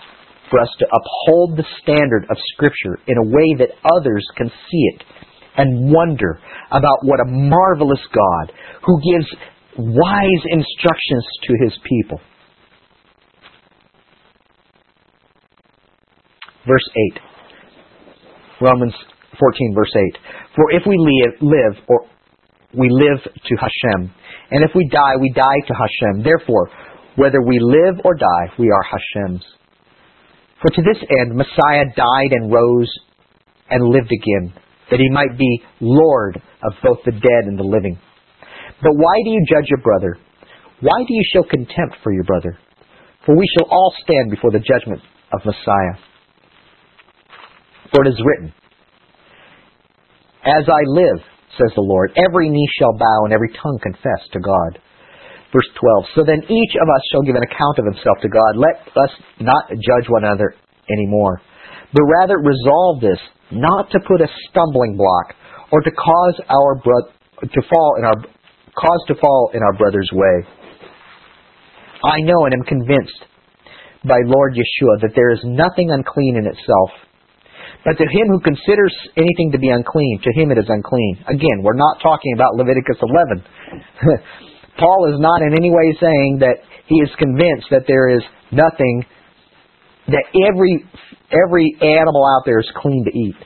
[0.50, 4.84] for us to uphold the standard of Scripture in a way that others can see
[4.94, 5.02] it
[5.56, 6.40] and wonder
[6.70, 8.52] about what a marvelous God
[8.84, 9.26] who gives
[9.76, 12.20] wise instructions to his people.
[16.66, 17.20] Verse 8.
[18.60, 18.94] Romans
[19.38, 20.18] 14, verse 8.
[20.54, 20.96] For if we
[21.40, 22.06] live, or
[22.76, 24.12] we live to Hashem,
[24.50, 26.22] and if we die, we die to Hashem.
[26.24, 26.70] Therefore,
[27.16, 29.44] whether we live or die, we are Hashem's.
[30.62, 32.90] For to this end Messiah died and rose
[33.70, 34.52] and lived again,
[34.90, 37.98] that he might be Lord of both the dead and the living.
[38.82, 40.18] But why do you judge your brother?
[40.80, 42.58] Why do you show contempt for your brother?
[43.26, 45.02] For we shall all stand before the judgment
[45.32, 45.98] of Messiah.
[47.92, 48.54] For it is written,
[50.44, 51.20] As I live,
[51.58, 54.78] says the Lord, every knee shall bow and every tongue confess to God.
[55.52, 56.04] Verse 12.
[56.14, 58.52] So then each of us shall give an account of himself to God.
[58.56, 60.54] Let us not judge one another
[60.92, 61.40] anymore,
[61.92, 63.20] but rather resolve this,
[63.50, 65.32] not to put a stumbling block
[65.72, 68.18] or to cause our bro- to fall in our
[68.76, 70.36] cause to fall in our brother's way.
[72.04, 73.24] I know and am convinced
[74.04, 76.90] by Lord Yeshua that there is nothing unclean in itself.
[77.84, 81.24] But to him who considers anything to be unclean, to him it is unclean.
[81.26, 83.44] Again, we're not talking about Leviticus 11.
[84.78, 88.22] Paul is not in any way saying that he is convinced that there is
[88.52, 89.04] nothing
[90.08, 90.84] that every
[91.28, 93.36] every animal out there is clean to eat.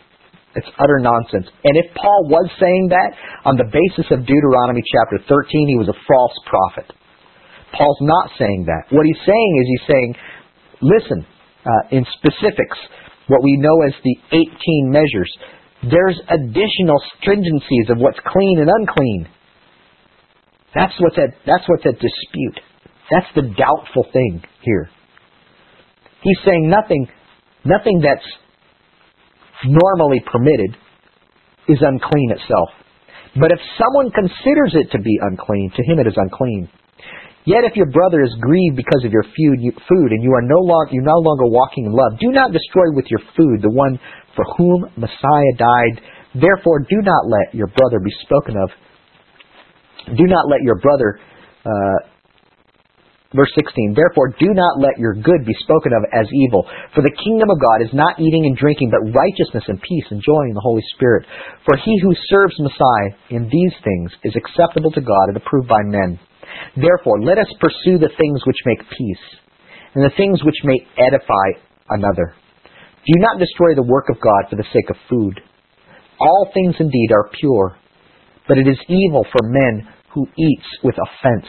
[0.55, 1.49] It's utter nonsense.
[1.64, 3.11] And if Paul was saying that
[3.49, 6.93] on the basis of Deuteronomy chapter 13, he was a false prophet.
[7.72, 8.93] Paul's not saying that.
[8.93, 10.11] What he's saying is he's saying,
[10.85, 11.26] listen,
[11.64, 12.76] uh, in specifics,
[13.28, 15.30] what we know as the 18 measures,
[15.89, 19.28] there's additional stringencies of what's clean and unclean.
[20.75, 22.59] That's what's at, that's what's at dispute.
[23.11, 24.89] That's the doubtful thing here.
[26.23, 27.09] He's saying nothing,
[27.64, 28.25] nothing that's
[29.64, 30.77] normally permitted
[31.68, 32.70] is unclean itself.
[33.37, 36.68] But if someone considers it to be unclean, to him it is unclean.
[37.45, 39.59] Yet if your brother is grieved because of your food,
[39.89, 42.95] food and you are no longer, you're no longer walking in love, do not destroy
[42.95, 43.99] with your food the one
[44.37, 46.01] for whom Messiah died
[46.35, 48.70] Therefore, do not let your brother be spoken of.
[50.07, 51.21] Do not let your brother,
[51.65, 51.99] uh,
[53.35, 56.67] verse 16, therefore do not let your good be spoken of as evil.
[56.95, 60.23] For the kingdom of God is not eating and drinking, but righteousness and peace and
[60.23, 61.27] joy in the Holy Spirit.
[61.65, 65.83] For he who serves Messiah in these things is acceptable to God and approved by
[65.85, 66.19] men.
[66.77, 69.27] Therefore, let us pursue the things which make peace,
[69.95, 71.47] and the things which may edify
[71.89, 72.35] another.
[73.07, 75.41] Do not destroy the work of God for the sake of food.
[76.21, 77.77] All things indeed are pure,
[78.49, 81.49] but it is evil for men who eats with offense.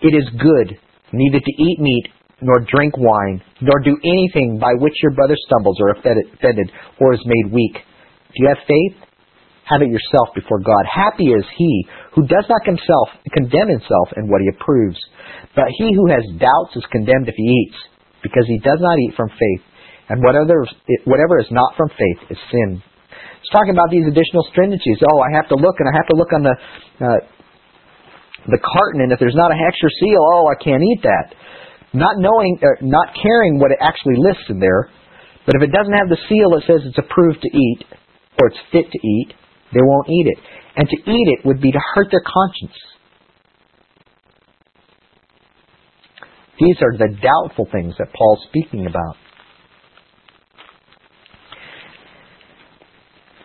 [0.00, 0.78] It is good
[1.12, 2.06] neither to eat meat
[2.40, 6.70] nor drink wine, nor do anything by which your brother stumbles or offended
[7.00, 7.74] or is made weak.
[7.74, 9.08] Do you have faith?
[9.64, 10.84] Have it yourself before God.
[10.86, 14.96] Happy is he who does not himself condemn himself in what he approves.
[15.54, 17.76] But he who has doubts is condemned if he eats,
[18.22, 19.62] because he does not eat from faith.
[20.08, 20.64] And whatever,
[21.04, 22.82] whatever is not from faith is sin.
[23.48, 25.00] It's talking about these additional stringencies.
[25.08, 26.52] Oh, I have to look, and I have to look on the
[27.00, 27.20] uh,
[28.44, 31.32] the carton, and if there's not a or seal, oh, I can't eat that.
[31.96, 34.92] Not knowing, uh, not caring what it actually lists in there,
[35.46, 37.88] but if it doesn't have the seal that says it's approved to eat
[38.36, 39.32] or it's fit to eat,
[39.72, 40.38] they won't eat it.
[40.76, 42.76] And to eat it would be to hurt their conscience.
[46.60, 49.16] These are the doubtful things that Paul's speaking about.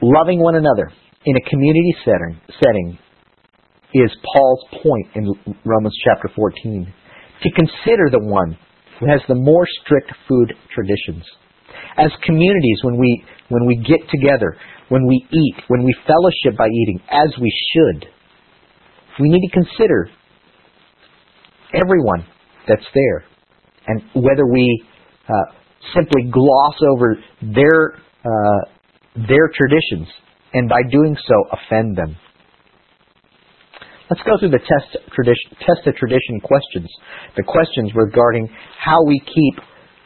[0.04, 0.92] Loving one another
[1.26, 2.98] in a community setting, setting
[3.94, 6.94] is Paul's point in Romans chapter 14.
[7.44, 8.58] To consider the one
[9.00, 11.24] who has the more strict food traditions.
[11.98, 14.58] As communities, when we, when we get together,
[14.90, 18.06] when we eat, when we fellowship by eating, as we should,
[19.20, 20.10] we need to consider
[21.74, 22.26] everyone
[22.68, 23.26] that's there
[23.88, 24.86] and whether we
[25.28, 25.54] uh,
[25.96, 28.70] simply gloss over their uh,
[29.16, 30.08] their traditions,
[30.54, 32.18] and by doing so offend them.
[34.10, 36.90] Let's go through the test, tradition, test of tradition questions.
[37.38, 39.56] The questions regarding how we keep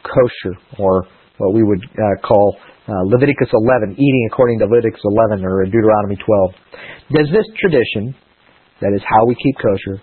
[0.03, 5.43] kosher, or what we would uh, call uh, Leviticus 11, eating according to Leviticus 11
[5.43, 6.51] or Deuteronomy 12.
[7.19, 8.15] Does this tradition,
[8.79, 10.01] that is how we keep kosher,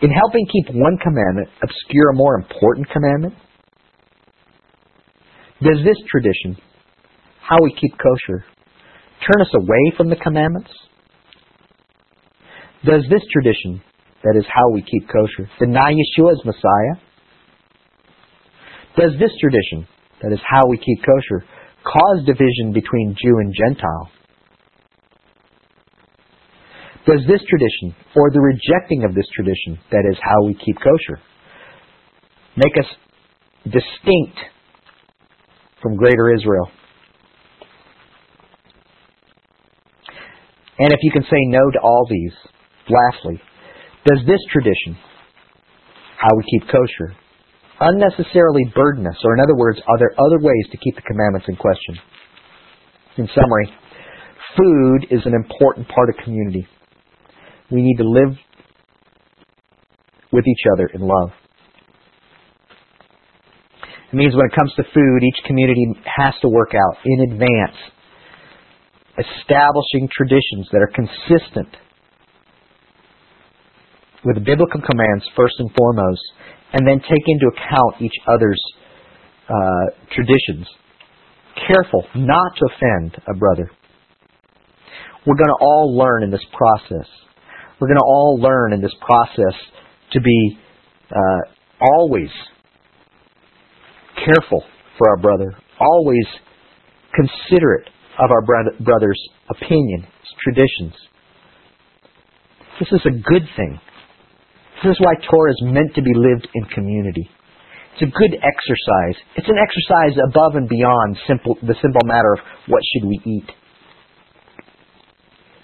[0.00, 3.34] in helping keep one commandment obscure a more important commandment?
[5.60, 6.56] Does this tradition
[7.48, 8.44] how we keep kosher,
[9.24, 10.70] turn us away from the commandments?
[12.84, 13.80] Does this tradition,
[14.22, 16.96] that is how we keep kosher, deny Yeshua as Messiah?
[18.96, 19.88] Does this tradition,
[20.22, 21.44] that is how we keep kosher,
[21.84, 24.10] cause division between Jew and Gentile?
[27.06, 31.22] Does this tradition, or the rejecting of this tradition, that is how we keep kosher,
[32.56, 32.86] make us
[33.64, 34.38] distinct
[35.80, 36.70] from greater Israel?
[40.78, 42.32] And if you can say no to all these,
[42.88, 43.40] lastly,
[44.06, 44.96] does this tradition,
[46.18, 47.16] how we keep kosher,
[47.80, 49.16] unnecessarily burden us?
[49.24, 51.98] Or in other words, are there other ways to keep the commandments in question?
[53.16, 53.68] In summary,
[54.56, 56.66] food is an important part of community.
[57.70, 58.38] We need to live
[60.32, 61.30] with each other in love.
[64.12, 67.76] It means when it comes to food, each community has to work out in advance
[69.18, 71.68] establishing traditions that are consistent
[74.24, 76.22] with biblical commands first and foremost,
[76.72, 78.62] and then take into account each other's
[79.48, 80.66] uh, traditions.
[81.66, 83.70] Careful not to offend a brother.
[85.26, 87.08] We're going to all learn in this process.
[87.80, 89.54] We're going to all learn in this process
[90.12, 90.58] to be
[91.10, 91.40] uh,
[91.80, 92.30] always
[94.24, 94.64] careful
[94.96, 96.26] for our brother, always
[97.14, 97.88] considerate
[98.18, 100.06] of our brother's opinions,
[100.42, 100.94] traditions.
[102.80, 103.80] This is a good thing.
[104.82, 107.28] This is why Torah is meant to be lived in community.
[107.94, 109.18] It's a good exercise.
[109.34, 112.38] It's an exercise above and beyond simple, the simple matter of
[112.68, 113.50] what should we eat.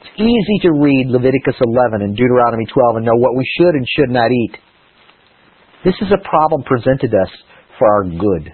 [0.03, 3.87] It's easy to read Leviticus 11 and Deuteronomy 12 and know what we should and
[3.87, 4.59] should not eat.
[5.85, 7.31] This is a problem presented us
[7.79, 8.51] for our good,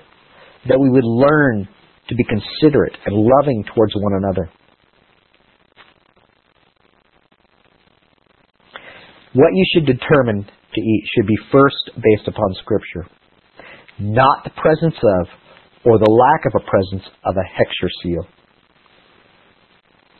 [0.69, 1.69] that we would learn
[2.11, 4.51] to be considerate and loving towards one another.
[9.33, 13.07] What you should determine to eat should be first based upon Scripture,
[14.01, 15.27] not the presence of
[15.85, 18.27] or the lack of a presence of a Hechsher seal.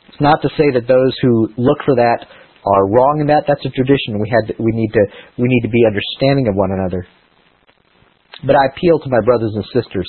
[0.07, 2.25] It's not to say that those who look for that
[2.65, 3.43] are wrong in that.
[3.47, 4.19] That's a tradition.
[4.19, 5.03] We had we need to
[5.37, 7.05] we need to be understanding of one another.
[8.47, 10.07] But I appeal to my brothers and sisters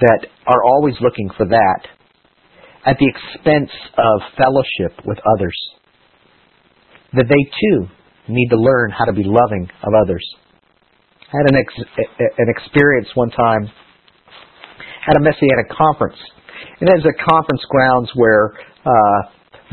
[0.00, 1.80] that are always looking for that
[2.86, 5.56] at the expense of fellowship with others.
[7.12, 7.88] That they too
[8.28, 10.24] need to learn how to be loving of others.
[11.32, 13.68] I had an, ex- an experience one time
[15.08, 16.16] at a Messianic conference.
[16.80, 18.52] And it was a conference grounds where
[18.84, 19.20] uh,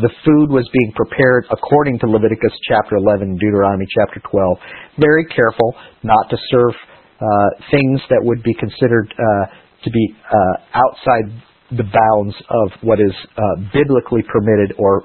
[0.02, 4.58] the food was being prepared according to Leviticus chapter 11 and Deuteronomy chapter 12.
[5.00, 6.76] Very careful not to serve
[7.20, 9.46] uh, things that would be considered uh,
[9.86, 10.36] to be uh,
[10.74, 11.32] outside
[11.72, 13.42] the bounds of what is uh,
[13.74, 15.04] biblically permitted or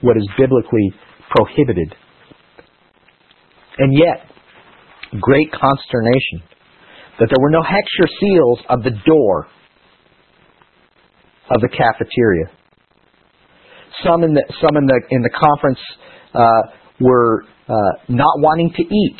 [0.00, 0.92] what is biblically
[1.30, 1.94] prohibited.
[3.78, 4.26] And yet,
[5.20, 6.42] great consternation
[7.18, 9.46] that there were no Hechsher seals on the door
[11.50, 12.46] of the cafeteria.
[14.04, 15.78] Some in the some in the in the conference
[16.34, 16.62] uh,
[17.00, 17.74] were uh,
[18.08, 19.16] not wanting to eat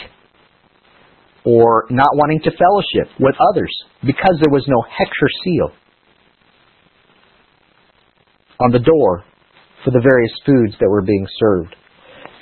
[1.44, 3.70] or not wanting to fellowship with others
[4.04, 5.70] because there was no Hechsher seal
[8.60, 9.24] on the door
[9.84, 11.74] for the various foods that were being served.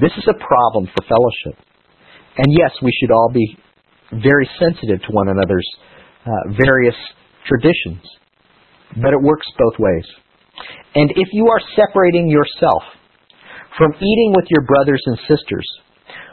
[0.00, 1.62] This is a problem for fellowship.
[2.38, 3.56] And yes, we should all be
[4.12, 5.68] very sensitive to one another's
[6.24, 6.96] uh, various
[7.46, 8.02] traditions.
[8.96, 10.06] But it works both ways.
[10.94, 12.82] And if you are separating yourself
[13.76, 15.66] from eating with your brothers and sisters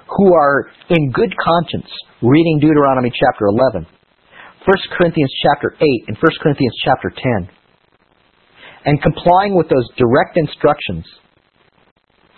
[0.08, 1.89] who are in good conscience
[2.22, 3.86] reading Deuteronomy chapter 11,
[4.66, 7.49] 1 Corinthians chapter 8, and 1 Corinthians chapter 10,
[8.86, 11.06] and complying with those direct instructions,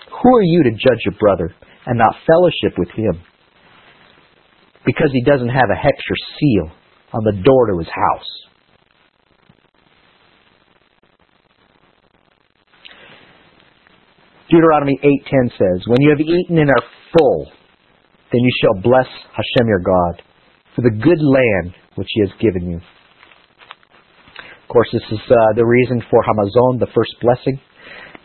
[0.10, 1.54] who are you to judge your brother
[1.86, 3.22] and not fellowship with him
[4.86, 6.72] because he doesn't have a Hechsher seal
[7.14, 8.45] on the door to his house?
[14.56, 17.52] Deuteronomy 8:10 says, "When you have eaten and are full,
[18.32, 20.22] then you shall bless Hashem your God
[20.76, 25.66] for the good land which he has given you." Of course, this is uh, the
[25.66, 27.60] reason for Hamazon, the first blessing.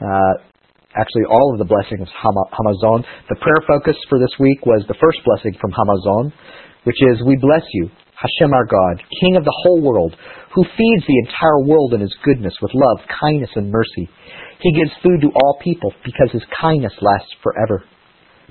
[0.00, 0.34] Uh,
[0.94, 3.04] actually, all of the blessings Hamazon.
[3.28, 6.32] The prayer focus for this week was the first blessing from Hamazon,
[6.84, 7.90] which is, "We bless you,
[8.20, 10.14] Hashem our God, King of the whole world,
[10.52, 14.08] who feeds the entire world in his goodness with love, kindness, and mercy.
[14.60, 17.82] He gives food to all people because his kindness lasts forever.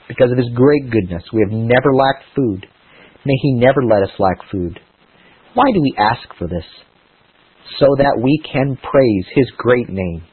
[0.08, 2.66] Because of his great goodness, we have never lacked food.
[3.26, 4.80] May he never let us lack food.
[5.54, 6.66] Why do we ask for this?
[7.78, 10.24] So that we can praise his great name.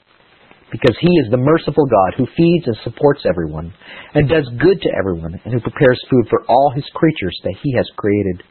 [0.72, 3.72] Because he is the merciful God who feeds and supports everyone,
[4.14, 7.76] and does good to everyone, and who prepares food for all his creatures that he
[7.76, 8.42] has created.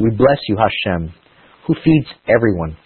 [0.00, 1.12] We bless you, Hashem,
[1.66, 2.76] who feeds everyone.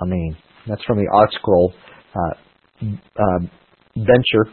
[0.00, 0.36] Amen.
[0.66, 1.72] That's from the ArtScroll
[2.14, 2.86] uh,
[3.18, 3.38] uh,
[3.96, 4.46] venture.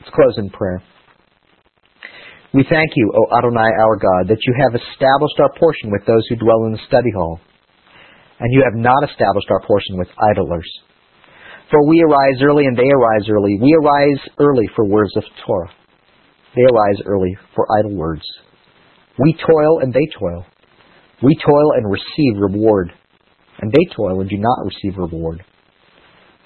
[0.00, 0.82] Let's close in prayer.
[2.54, 6.24] We thank you, O Adonai our God, that you have established our portion with those
[6.28, 7.38] who dwell in the study hall,
[8.40, 10.68] and you have not established our portion with idlers.
[11.70, 13.58] For we arise early and they arise early.
[13.60, 15.70] We arise early for words of Torah.
[16.54, 18.22] They arise early for idle words.
[19.18, 20.44] We toil and they toil.
[21.22, 22.92] We toil and receive reward
[23.60, 25.44] and they toil and do not receive reward.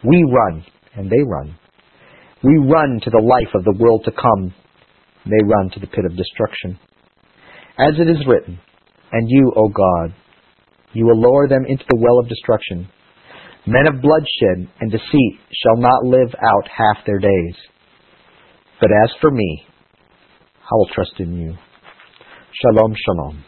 [0.04, 0.64] We run,
[0.94, 1.56] and they run.
[2.42, 4.54] We run to the life of the world to come.
[5.26, 6.78] They run to the pit of destruction.
[7.78, 8.58] As it is written,
[9.12, 10.14] And you, O God,
[10.94, 12.88] you will lower them into the well of destruction.
[13.66, 17.54] Men of bloodshed and deceit shall not live out half their days.
[18.80, 19.64] But as for me,
[20.62, 21.56] I will trust in you.
[22.52, 23.44] Shalom, shalom.